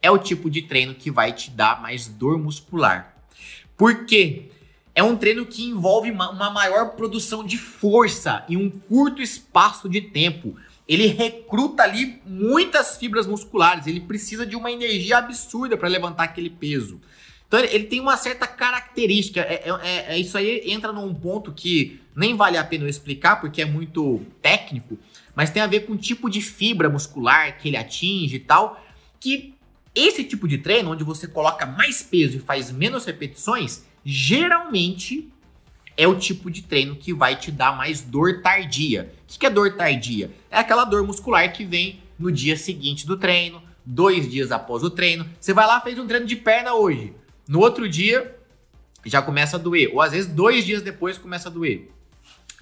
é 0.00 0.10
o 0.10 0.18
tipo 0.18 0.48
de 0.48 0.62
treino 0.62 0.94
que 0.94 1.10
vai 1.10 1.32
te 1.32 1.50
dar 1.50 1.82
mais 1.82 2.06
dor 2.06 2.38
muscular. 2.38 3.16
Por 3.76 4.06
quê? 4.06 4.48
É 4.94 5.02
um 5.02 5.16
treino 5.16 5.44
que 5.44 5.64
envolve 5.64 6.10
uma, 6.10 6.50
maior 6.50 6.90
produção 6.90 7.44
de 7.44 7.58
força 7.58 8.44
em 8.48 8.56
um 8.56 8.70
curto 8.70 9.20
espaço 9.20 9.88
de 9.88 10.00
tempo. 10.00 10.56
Ele 10.88 11.06
recruta 11.06 11.82
ali 11.82 12.20
muitas 12.24 12.96
fibras 12.96 13.26
musculares, 13.26 13.86
ele 13.86 14.00
precisa 14.00 14.46
de 14.46 14.54
uma 14.54 14.70
energia 14.70 15.18
absurda 15.18 15.76
para 15.76 15.88
levantar 15.88 16.24
aquele 16.24 16.50
peso. 16.50 17.00
Então 17.48 17.60
ele, 17.60 17.74
ele, 17.74 17.84
tem 17.84 18.00
uma 18.00 18.16
certa 18.16 18.46
característica. 18.46 19.40
É, 19.40 19.64
é, 19.64 19.70
é, 19.82 20.14
é, 20.14 20.18
isso 20.18 20.36
aí 20.36 20.62
entra 20.70 20.92
num 20.92 21.12
ponto 21.14 21.52
que 21.52 22.00
nem 22.14 22.36
vale 22.36 22.56
a 22.56 22.64
pena 22.64 22.84
eu 22.84 22.88
explicar 22.88 23.40
porque 23.40 23.62
é 23.62 23.64
muito 23.64 24.24
técnico, 24.40 24.98
mas 25.34 25.50
tem 25.50 25.62
a 25.62 25.66
ver 25.66 25.80
com 25.80 25.92
o 25.92 25.98
tipo 25.98 26.30
de 26.30 26.40
fibra 26.40 26.88
muscular 26.88 27.58
que 27.58 27.68
ele 27.68 27.76
atinge 27.76 28.36
e 28.36 28.40
tal. 28.40 28.80
Que 29.20 29.54
esse 29.94 30.24
tipo 30.24 30.46
de 30.46 30.58
treino, 30.58 30.92
onde 30.92 31.02
você 31.02 31.26
coloca 31.26 31.64
mais 31.66 32.02
peso 32.02 32.36
e 32.36 32.40
faz 32.40 32.70
menos 32.70 33.04
repetições, 33.04 33.84
geralmente 34.04 35.32
é 35.96 36.06
o 36.06 36.18
tipo 36.18 36.50
de 36.50 36.62
treino 36.62 36.96
que 36.96 37.12
vai 37.12 37.36
te 37.36 37.50
dar 37.50 37.76
mais 37.76 38.02
dor 38.02 38.42
tardia. 38.42 39.12
O 39.24 39.38
que 39.38 39.46
é 39.46 39.50
dor 39.50 39.76
tardia? 39.76 40.30
É 40.50 40.58
aquela 40.58 40.84
dor 40.84 41.06
muscular 41.06 41.52
que 41.52 41.64
vem 41.64 42.00
no 42.18 42.30
dia 42.30 42.56
seguinte 42.56 43.06
do 43.06 43.16
treino, 43.16 43.62
dois 43.84 44.30
dias 44.30 44.52
após 44.52 44.82
o 44.82 44.90
treino. 44.90 45.26
Você 45.40 45.52
vai 45.52 45.66
lá, 45.66 45.80
fez 45.80 45.98
um 45.98 46.06
treino 46.06 46.26
de 46.26 46.36
perna 46.36 46.74
hoje. 46.74 47.12
No 47.48 47.60
outro 47.60 47.88
dia 47.88 48.36
já 49.04 49.22
começa 49.22 49.56
a 49.56 49.60
doer, 49.60 49.90
ou 49.92 50.00
às 50.00 50.12
vezes 50.12 50.30
dois 50.30 50.64
dias 50.64 50.82
depois 50.82 51.16
começa 51.16 51.48
a 51.48 51.52
doer. 51.52 51.88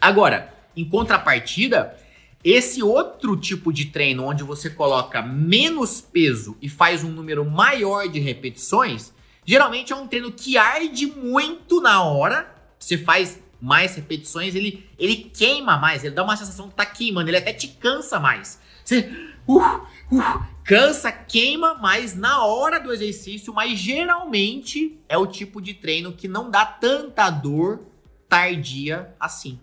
Agora, 0.00 0.52
em 0.76 0.84
contrapartida, 0.84 1.98
esse 2.44 2.82
outro 2.82 3.36
tipo 3.38 3.72
de 3.72 3.86
treino 3.86 4.24
onde 4.24 4.44
você 4.44 4.68
coloca 4.68 5.22
menos 5.22 6.02
peso 6.02 6.56
e 6.60 6.68
faz 6.68 7.02
um 7.02 7.08
número 7.08 7.42
maior 7.44 8.06
de 8.06 8.20
repetições, 8.20 9.14
geralmente 9.46 9.94
é 9.94 9.96
um 9.96 10.06
treino 10.06 10.30
que 10.30 10.58
arde 10.58 11.06
muito 11.06 11.80
na 11.80 12.02
hora. 12.04 12.53
Você 12.78 12.98
faz 12.98 13.40
mais 13.60 13.94
repetições, 13.94 14.54
ele, 14.54 14.88
ele 14.98 15.16
queima 15.16 15.78
mais, 15.78 16.04
ele 16.04 16.14
dá 16.14 16.22
uma 16.22 16.36
sensação 16.36 16.68
que 16.68 16.74
tá 16.74 16.84
queimando, 16.84 17.30
ele 17.30 17.38
até 17.38 17.52
te 17.52 17.68
cansa 17.68 18.20
mais. 18.20 18.60
Você 18.84 19.10
uh, 19.46 19.58
uh, 19.58 20.46
Cansa, 20.64 21.12
queima, 21.12 21.74
mas 21.74 22.16
na 22.16 22.42
hora 22.42 22.80
do 22.80 22.90
exercício, 22.90 23.52
mas 23.52 23.78
geralmente 23.78 24.98
é 25.06 25.18
o 25.18 25.26
tipo 25.26 25.60
de 25.60 25.74
treino 25.74 26.12
que 26.12 26.26
não 26.26 26.50
dá 26.50 26.64
tanta 26.64 27.28
dor 27.28 27.82
tardia 28.28 29.14
assim. 29.20 29.60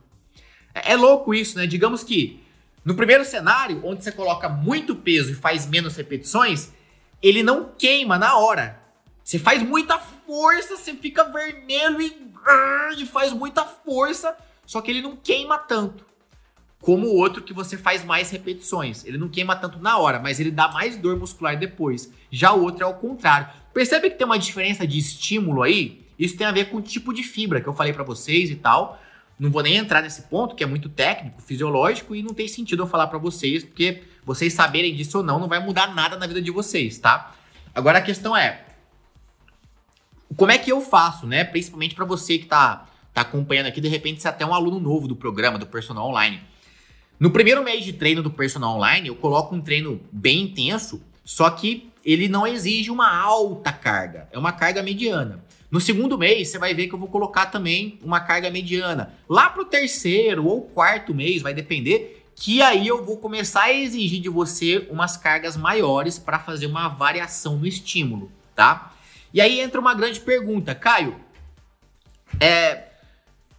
É, 0.76 0.94
é 0.94 0.96
louco 0.96 1.34
isso, 1.34 1.58
né? 1.58 1.66
Digamos 1.66 2.04
que 2.04 2.40
no 2.86 2.94
primeiro 2.94 3.26
cenário, 3.26 3.82
onde 3.84 4.04
você 4.04 4.12
coloca 4.12 4.48
muito 4.48 4.96
peso 4.96 5.32
e 5.32 5.36
faz 5.36 5.66
menos 5.66 5.96
repetições, 5.96 6.72
ele 7.22 7.42
não 7.42 7.72
queima 7.76 8.18
na 8.18 8.38
hora. 8.38 8.81
Você 9.32 9.40
faz 9.40 9.64
muita 9.64 9.98
força, 9.98 10.76
você 10.76 10.94
fica 10.94 11.24
vermelho 11.24 12.02
e, 12.02 12.14
e 12.98 13.06
faz 13.06 13.32
muita 13.32 13.64
força, 13.64 14.36
só 14.66 14.82
que 14.82 14.92
ele 14.92 15.02
não 15.02 15.16
queima 15.16 15.58
tanto 15.58 16.06
como 16.82 17.08
o 17.08 17.16
outro 17.16 17.42
que 17.42 17.54
você 17.54 17.78
faz 17.78 18.04
mais 18.04 18.30
repetições. 18.30 19.06
Ele 19.06 19.18
não 19.18 19.30
queima 19.30 19.56
tanto 19.56 19.80
na 19.80 19.98
hora, 19.98 20.20
mas 20.20 20.38
ele 20.42 20.52
dá 20.52 20.68
mais 20.68 20.98
dor 20.98 21.18
muscular 21.18 21.58
depois. 21.58 22.12
Já 22.30 22.52
o 22.52 22.62
outro 22.62 22.84
é 22.84 22.86
o 22.86 22.96
contrário. 22.96 23.48
Percebe 23.74 24.10
que 24.10 24.18
tem 24.18 24.28
uma 24.28 24.38
diferença 24.38 24.86
de 24.86 24.98
estímulo 24.98 25.64
aí? 25.64 26.06
Isso 26.20 26.36
tem 26.36 26.46
a 26.46 26.52
ver 26.52 26.66
com 26.66 26.76
o 26.76 26.82
tipo 26.82 27.14
de 27.14 27.24
fibra 27.24 27.62
que 27.62 27.70
eu 27.70 27.74
falei 27.74 27.94
para 27.94 28.04
vocês 28.04 28.50
e 28.50 28.58
tal. 28.58 29.02
Não 29.40 29.50
vou 29.50 29.64
nem 29.64 29.78
entrar 29.78 30.02
nesse 30.02 30.24
ponto, 30.24 30.56
que 30.56 30.64
é 30.66 30.68
muito 30.68 30.90
técnico, 30.90 31.42
fisiológico, 31.42 32.14
e 32.14 32.22
não 32.22 32.34
tem 32.34 32.50
sentido 32.50 32.84
eu 32.84 32.88
falar 32.88 33.08
para 33.08 33.18
vocês, 33.18 33.64
porque 33.64 34.04
vocês 34.26 34.52
saberem 34.52 34.94
disso 34.94 35.20
ou 35.20 35.24
não, 35.24 35.40
não 35.40 35.48
vai 35.48 35.64
mudar 35.64 35.96
nada 35.96 36.18
na 36.18 36.28
vida 36.28 36.42
de 36.42 36.52
vocês, 36.52 37.00
tá? 37.00 37.34
Agora 37.74 38.00
a 38.00 38.02
questão 38.02 38.36
é, 38.36 38.66
como 40.36 40.52
é 40.52 40.58
que 40.58 40.72
eu 40.72 40.82
faço, 40.82 41.26
né? 41.28 41.44
Principalmente 41.44 41.96
para 41.96 42.06
você 42.06 42.38
que 42.38 42.46
tá, 42.46 42.88
tá 43.14 43.22
acompanhando 43.22 43.68
aqui, 43.68 43.82
de 43.82 43.88
repente 43.88 44.22
você 44.22 44.28
é 44.28 44.32
até 44.32 44.46
um 44.46 44.54
aluno 44.54 44.80
novo 44.80 45.08
do 45.08 45.16
programa, 45.16 45.58
do 45.58 45.66
Personal 45.66 46.08
Online. 46.08 46.42
No 47.20 47.30
primeiro 47.30 47.64
mês 47.64 47.86
de 47.86 47.94
treino 47.94 48.24
do 48.24 48.32
personal 48.32 48.78
online, 48.78 49.08
eu 49.08 49.16
coloco 49.16 49.54
um 49.54 49.62
treino 49.62 50.02
bem 50.12 50.42
intenso, 50.42 51.00
só 51.24 51.52
que 51.52 51.92
ele 52.04 52.28
não 52.28 52.48
exige 52.48 52.90
uma 52.90 53.16
alta 53.16 53.72
carga, 53.72 54.28
é 54.32 54.40
uma 54.40 54.52
carga 54.52 54.82
mediana. 54.82 55.44
No 55.70 55.80
segundo 55.80 56.18
mês, 56.18 56.50
você 56.50 56.58
vai 56.58 56.74
ver 56.74 56.88
que 56.88 56.96
eu 56.96 57.00
vou 57.00 57.08
colocar 57.08 57.46
também 57.46 58.00
uma 58.04 58.20
carga 58.20 58.50
mediana. 58.50 59.14
Lá 59.30 59.52
pro 59.52 59.66
terceiro 59.66 60.48
ou 60.48 60.64
quarto 60.64 61.14
mês, 61.14 61.44
vai 61.44 61.54
depender, 61.54 62.26
que 62.36 62.60
aí 62.62 62.88
eu 62.88 63.06
vou 63.06 63.18
começar 63.18 63.66
a 63.66 63.74
exigir 63.74 64.20
de 64.20 64.30
você 64.30 64.88
umas 64.90 65.16
cargas 65.16 65.56
maiores 65.56 66.18
para 66.18 66.40
fazer 66.40 66.66
uma 66.66 66.88
variação 66.88 67.56
no 67.56 67.68
estímulo, 67.68 68.32
tá? 68.56 68.91
E 69.34 69.40
aí 69.40 69.60
entra 69.60 69.80
uma 69.80 69.94
grande 69.94 70.20
pergunta, 70.20 70.76
Caio. 70.76 71.16
É, 72.40 72.86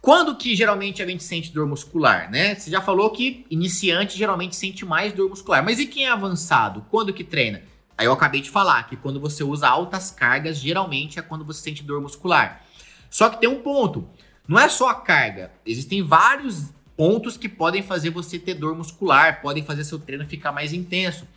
quando 0.01 0.35
que 0.35 0.55
geralmente 0.55 1.01
a 1.01 1.07
gente 1.07 1.23
sente 1.23 1.51
dor 1.51 1.65
muscular, 1.65 2.29
né? 2.29 2.55
Você 2.55 2.69
já 2.69 2.81
falou 2.81 3.09
que 3.09 3.45
iniciante 3.49 4.17
geralmente 4.17 4.55
sente 4.55 4.85
mais 4.85 5.13
dor 5.13 5.29
muscular, 5.29 5.63
mas 5.63 5.79
e 5.79 5.85
quem 5.85 6.05
é 6.05 6.09
avançado? 6.09 6.85
Quando 6.89 7.13
que 7.13 7.23
treina? 7.23 7.61
Aí 7.97 8.05
eu 8.05 8.11
acabei 8.11 8.41
de 8.41 8.49
falar 8.49 8.83
que 8.87 8.97
quando 8.97 9.19
você 9.19 9.43
usa 9.43 9.67
altas 9.67 10.11
cargas, 10.11 10.57
geralmente 10.57 11.19
é 11.19 11.21
quando 11.21 11.45
você 11.45 11.61
sente 11.61 11.83
dor 11.83 12.01
muscular. 12.01 12.63
Só 13.09 13.29
que 13.29 13.39
tem 13.39 13.47
um 13.47 13.61
ponto, 13.61 14.07
não 14.47 14.59
é 14.59 14.67
só 14.67 14.89
a 14.89 14.95
carga, 14.95 15.51
existem 15.65 16.01
vários 16.01 16.73
pontos 16.97 17.37
que 17.37 17.47
podem 17.47 17.81
fazer 17.81 18.09
você 18.09 18.37
ter 18.37 18.55
dor 18.55 18.75
muscular, 18.75 19.41
podem 19.41 19.63
fazer 19.63 19.83
seu 19.83 19.99
treino 19.99 20.27
ficar 20.27 20.51
mais 20.51 20.73
intenso. 20.73 21.27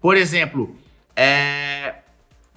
Por 0.00 0.16
exemplo, 0.16 0.76
é... 1.16 2.01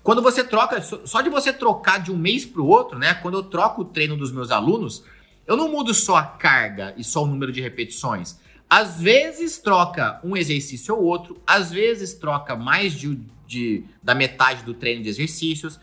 quando 0.06 0.22
você 0.22 0.44
troca, 0.44 0.80
só 0.84 1.20
de 1.20 1.32
você 1.32 1.52
trocar 1.52 1.98
de 1.98 2.12
um 2.12 2.16
mês 2.16 2.46
para 2.46 2.62
o 2.62 2.68
outro, 2.68 3.00
né? 3.00 3.16
Quando 3.16 3.40
eu 3.40 3.44
troco 3.44 3.82
o 3.82 3.86
treino 3.86 4.16
dos 4.16 4.32
meus 4.32 4.52
alunos, 4.52 5.04
eu 5.48 5.58
não 5.58 5.68
mudo 5.68 5.96
só 5.96 6.18
a 6.18 6.24
carga 6.24 6.94
e 6.96 7.04
só 7.04 7.24
o 7.24 7.26
número 7.26 7.52
de 7.52 7.60
repetições. 7.60 8.40
Às 8.70 9.02
vezes 9.02 9.58
troca 9.58 10.20
um 10.24 10.38
exercício 10.38 10.96
ou 10.96 11.02
outro, 11.02 11.42
às 11.46 11.72
vezes 11.72 12.14
troca 12.14 12.56
mais 12.56 12.94
de, 12.94 13.20
de, 13.48 13.84
da 14.04 14.14
metade 14.14 14.62
do 14.62 14.76
treino 14.76 15.02
de 15.02 15.10
exercícios, 15.10 15.80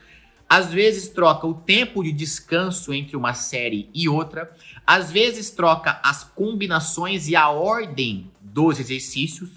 às 0.48 0.72
vezes 0.72 1.08
troca 1.08 1.44
o 1.44 1.54
tempo 1.54 2.00
de 2.04 2.12
descanso 2.12 2.94
entre 2.94 3.16
uma 3.16 3.34
série 3.34 3.90
e 3.92 4.08
outra, 4.08 4.54
às 4.86 5.10
vezes 5.10 5.50
troca 5.50 5.98
as 6.00 6.22
combinações 6.22 7.26
e 7.26 7.34
a 7.34 7.48
ordem 7.48 8.30
dos 8.40 8.78
exercícios, 8.78 9.50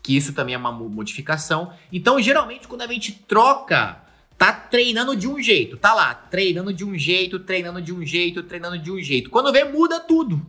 que 0.00 0.16
isso 0.16 0.32
também 0.32 0.54
é 0.54 0.58
uma 0.58 0.70
modificação. 0.70 1.72
Então, 1.92 2.22
geralmente, 2.22 2.68
quando 2.68 2.82
a 2.82 2.86
gente 2.86 3.10
troca 3.10 4.03
tá 4.36 4.52
treinando 4.52 5.16
de 5.16 5.28
um 5.28 5.40
jeito, 5.40 5.76
tá 5.76 5.94
lá, 5.94 6.14
treinando 6.14 6.72
de 6.72 6.84
um 6.84 6.96
jeito, 6.98 7.38
treinando 7.38 7.80
de 7.80 7.92
um 7.92 8.04
jeito, 8.04 8.42
treinando 8.42 8.78
de 8.78 8.90
um 8.90 9.00
jeito. 9.00 9.30
Quando 9.30 9.52
vê, 9.52 9.64
muda 9.64 10.00
tudo. 10.00 10.44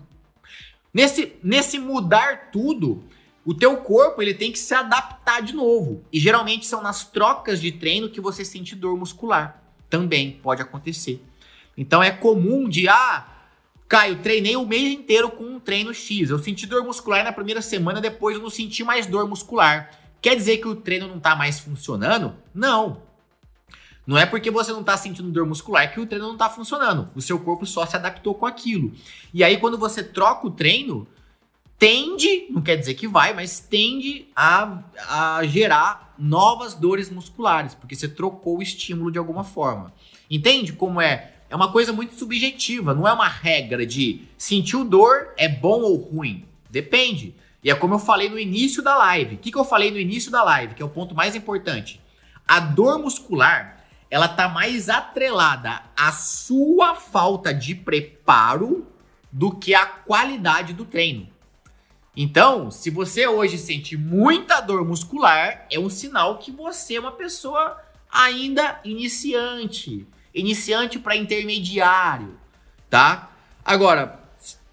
Nesse, 0.94 1.34
nesse 1.44 1.78
mudar 1.78 2.52
tudo, 2.52 3.04
o 3.46 3.54
teu 3.54 3.78
corpo 3.78 4.22
ele 4.22 4.34
tem 4.34 4.52
que 4.52 4.58
se 4.58 4.74
adaptar 4.74 5.42
de 5.42 5.54
novo. 5.54 6.04
E 6.12 6.20
geralmente 6.20 6.66
são 6.66 6.82
nas 6.82 7.06
trocas 7.06 7.62
de 7.62 7.72
treino 7.72 8.10
que 8.10 8.22
você 8.22 8.44
sente 8.44 8.76
dor 8.76 8.98
muscular. 8.98 9.62
Também 9.90 10.40
pode 10.42 10.62
acontecer. 10.62 11.24
Então 11.78 12.02
é 12.02 12.12
comum 12.12 12.68
de, 12.68 12.88
ah, 12.88 13.28
Caio, 13.88 14.18
treinei 14.18 14.56
o 14.56 14.66
mês 14.66 14.92
inteiro 14.92 15.30
com 15.30 15.44
um 15.44 15.60
treino 15.60 15.94
X. 15.94 16.30
Eu 16.30 16.40
senti 16.40 16.66
dor 16.66 16.84
muscular 16.84 17.24
na 17.24 17.32
primeira 17.32 17.62
semana, 17.62 18.02
depois 18.02 18.36
eu 18.36 18.42
não 18.42 18.50
senti 18.50 18.84
mais 18.84 19.06
dor 19.06 19.28
muscular. 19.28 19.92
Quer 20.22 20.36
dizer 20.36 20.58
que 20.58 20.68
o 20.68 20.76
treino 20.76 21.08
não 21.08 21.20
tá 21.20 21.36
mais 21.36 21.60
funcionando? 21.60 22.36
Não. 22.54 23.04
Não 24.06 24.18
é 24.18 24.26
porque 24.26 24.52
você 24.52 24.72
não 24.72 24.82
está 24.82 24.96
sentindo 24.96 25.32
dor 25.32 25.46
muscular 25.46 25.92
que 25.92 26.00
o 26.00 26.06
treino 26.06 26.28
não 26.28 26.34
está 26.34 26.50
funcionando. 26.50 27.10
O 27.16 27.22
seu 27.22 27.40
corpo 27.40 27.66
só 27.66 27.86
se 27.86 27.96
adaptou 27.96 28.36
com 28.36 28.46
aquilo. 28.46 28.94
E 29.34 29.44
aí, 29.44 29.58
quando 29.58 29.78
você 29.78 30.04
troca 30.04 30.46
o 30.46 30.52
treino, 30.52 31.08
tende, 31.80 32.48
não 32.50 32.62
quer 32.62 32.76
dizer 32.76 32.94
que 32.94 33.08
vai, 33.08 33.34
mas 33.34 33.60
tende 33.60 34.28
a, 34.36 34.84
a 35.10 35.46
gerar 35.46 36.14
novas 36.18 36.76
dores 36.76 37.10
musculares, 37.10 37.74
porque 37.74 37.96
você 37.96 38.08
trocou 38.08 38.60
o 38.60 38.62
estímulo 38.62 39.12
de 39.12 39.18
alguma 39.18 39.44
forma. 39.44 39.92
Entende 40.30 40.74
como 40.74 41.02
é? 41.02 41.34
É 41.50 41.56
uma 41.56 41.72
coisa 41.72 41.92
muito 41.92 42.16
subjetiva, 42.16 42.94
não 42.94 43.08
é 43.08 43.14
uma 43.14 43.28
regra 43.28 43.86
de 43.86 44.22
sentir 44.38 44.84
dor 44.84 45.34
é 45.38 45.48
bom 45.48 45.82
ou 45.82 45.96
ruim. 45.96 46.46
Depende. 46.70 47.36
E 47.64 47.70
é 47.70 47.76
como 47.76 47.96
eu 47.96 48.00
falei 48.00 48.30
no 48.30 48.38
início 48.38 48.82
da 48.84 48.96
live. 48.96 49.36
O 49.36 49.38
que, 49.40 49.52
que 49.52 49.58
eu 49.58 49.66
falei 49.66 49.90
no 49.90 50.00
início 50.00 50.32
da 50.32 50.44
live, 50.44 50.76
que 50.76 50.82
é 50.82 50.86
o 50.86 50.90
ponto 50.90 51.16
mais 51.16 51.36
importante? 51.36 52.00
A 52.48 52.60
dor 52.60 53.00
muscular 53.00 53.75
ela 54.16 54.30
tá 54.30 54.48
mais 54.48 54.88
atrelada 54.88 55.82
à 55.94 56.10
sua 56.14 56.96
falta 56.96 57.54
de 57.54 57.76
preparo 57.76 58.88
do 59.30 59.52
que 59.52 59.76
à 59.76 59.86
qualidade 59.86 60.72
do 60.72 60.86
treino. 60.86 61.28
Então, 62.16 62.72
se 62.72 62.90
você 62.90 63.28
hoje 63.28 63.58
sente 63.58 63.98
muita 63.98 64.62
dor 64.62 64.86
muscular, 64.86 65.68
é 65.70 65.78
um 65.78 65.90
sinal 65.90 66.38
que 66.38 66.50
você 66.50 66.96
é 66.96 67.00
uma 67.02 67.12
pessoa 67.12 67.78
ainda 68.10 68.80
iniciante, 68.86 70.08
iniciante 70.34 70.98
para 70.98 71.18
intermediário, 71.18 72.40
tá? 72.90 73.30
Agora, 73.66 74.18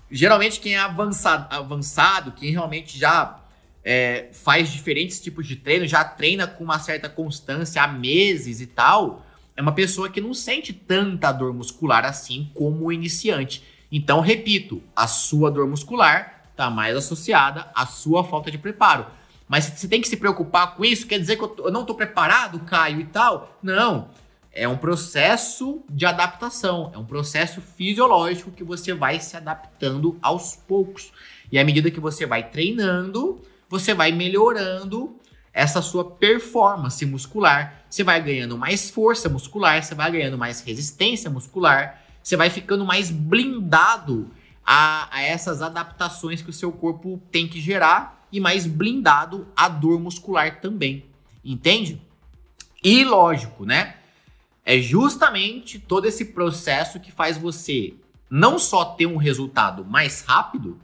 geralmente 0.09 0.61
quem 0.61 0.77
é 0.77 0.79
avançado, 0.79 1.53
avançado 1.53 2.31
quem 2.31 2.53
realmente 2.53 2.97
já 2.97 3.41
é, 3.83 4.29
faz 4.33 4.71
diferentes 4.71 5.21
tipos 5.21 5.49
de 5.49 5.57
treino, 5.57 5.85
já 5.85 6.05
treina 6.05 6.47
com 6.47 6.63
uma 6.63 6.79
certa 6.79 7.09
constância 7.09 7.83
há 7.83 7.89
meses 7.89 8.61
e 8.61 8.69
tal, 8.69 9.27
é 9.57 9.63
uma 9.63 9.73
pessoa 9.73 10.09
que 10.09 10.21
não 10.21 10.33
sente 10.33 10.73
tanta 10.73 11.31
dor 11.33 11.53
muscular 11.53 12.05
assim 12.05 12.51
como 12.55 12.87
o 12.87 12.93
iniciante. 12.93 13.63
Então, 13.91 14.21
repito, 14.21 14.83
a 14.97 15.07
sua 15.07 15.51
dor 15.51 15.69
muscular 15.69 16.47
está 16.51 16.71
mais 16.71 16.97
associada 16.97 17.71
à 17.75 17.85
sua 17.85 18.25
falta 18.25 18.51
de 18.51 18.59
preparo. 18.59 19.07
Mas 19.47 19.65
você 19.65 19.87
tem 19.87 20.01
que 20.01 20.09
se 20.09 20.17
preocupar 20.17 20.75
com 20.75 20.85
isso? 20.85 21.07
Quer 21.07 21.19
dizer 21.19 21.37
que 21.37 21.43
eu, 21.43 21.71
não 21.71 21.83
estou 21.83 21.95
preparado, 21.95 22.61
Caio, 22.61 23.01
e 23.01 23.05
tal? 23.05 23.59
Não. 23.63 24.09
É 24.51 24.67
um 24.67 24.77
processo 24.77 25.83
de 25.89 26.05
adaptação, 26.05 26.91
é 26.95 26.99
um 26.99 27.05
processo 27.05 27.61
fisiológico 27.61 28.51
que 28.51 28.63
você 28.63 28.93
vai 28.93 29.19
se 29.19 29.37
adaptando 29.37 30.19
aos 30.23 30.57
poucos. 30.57 31.11
E 31.51 31.59
à 31.59 31.65
medida 31.65 31.91
que 31.91 32.01
você 32.01 32.27
vai 32.27 32.49
treinando, 32.51 33.41
você 33.69 33.95
vai 33.95 34.13
melhorando 34.13 35.19
essa 35.53 35.83
sua 35.83 36.05
performance 36.05 37.05
muscular. 37.05 37.85
Você 37.89 38.03
vai 38.03 38.23
ganhando 38.23 38.57
mais 38.57 38.91
força 38.91 39.29
muscular, 39.29 39.83
você 39.83 39.95
vai 39.95 40.11
ganhando 40.11 40.39
mais 40.39 40.63
resistência 40.63 41.31
muscular, 41.31 42.03
você 42.23 42.37
vai 42.37 42.49
ficando 42.49 42.85
mais 42.85 43.11
blindado 43.11 44.31
a, 44.65 45.09
a 45.15 45.23
essas 45.23 45.61
adaptações 45.61 46.41
que 46.41 46.51
o 46.51 46.53
seu 46.53 46.73
corpo 46.73 47.21
tem 47.31 47.47
que 47.49 47.61
gerar 47.61 48.27
e 48.33 48.41
mais 48.41 48.67
blindado 48.67 49.47
à 49.55 49.69
dor 49.69 50.01
muscular 50.01 50.61
também. 50.61 51.05
Entende? 51.45 52.01
E 52.83 53.05
lógico, 53.05 53.65
né? 53.65 53.97
É 54.65 54.79
justamente 54.79 55.79
todo 55.79 56.07
esse 56.07 56.27
processo 56.27 57.01
que 57.01 57.11
faz 57.11 57.37
você 57.37 57.95
não 58.31 58.59
só 58.59 58.85
ter 58.85 59.07
um 59.07 59.17
resultado 59.17 59.85
mais 59.85 60.23
rápido, 60.23 60.79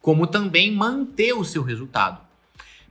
como 0.00 0.26
também 0.26 0.70
manter 0.70 1.32
o 1.32 1.44
seu 1.44 1.62
resultado. 1.62 2.20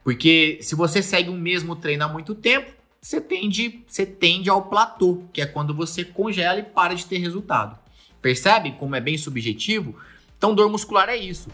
Porque 0.04 0.60
se 0.62 0.76
você 0.76 1.02
segue 1.02 1.30
o 1.30 1.34
mesmo 1.34 1.76
treino 1.76 2.04
há 2.04 2.08
muito 2.08 2.34
tempo, 2.34 2.72
você 3.02 3.20
tende, 3.20 3.84
você 3.88 4.06
tende 4.06 4.50
ao 4.50 4.64
platô, 4.64 5.24
que 5.34 5.42
é 5.42 5.46
quando 5.46 5.74
você 5.74 6.04
congela 6.04 6.60
e 6.60 6.64
para 6.64 6.94
de 6.94 7.06
ter 7.06 7.18
resultado. 7.18 7.78
Percebe 8.22 8.74
como 8.74 8.96
é 8.96 9.02
bem 9.02 9.18
subjetivo? 9.18 9.96
Então, 10.38 10.54
dor 10.54 10.70
muscular 10.70 11.10
é 11.10 11.18
isso. 11.18 11.50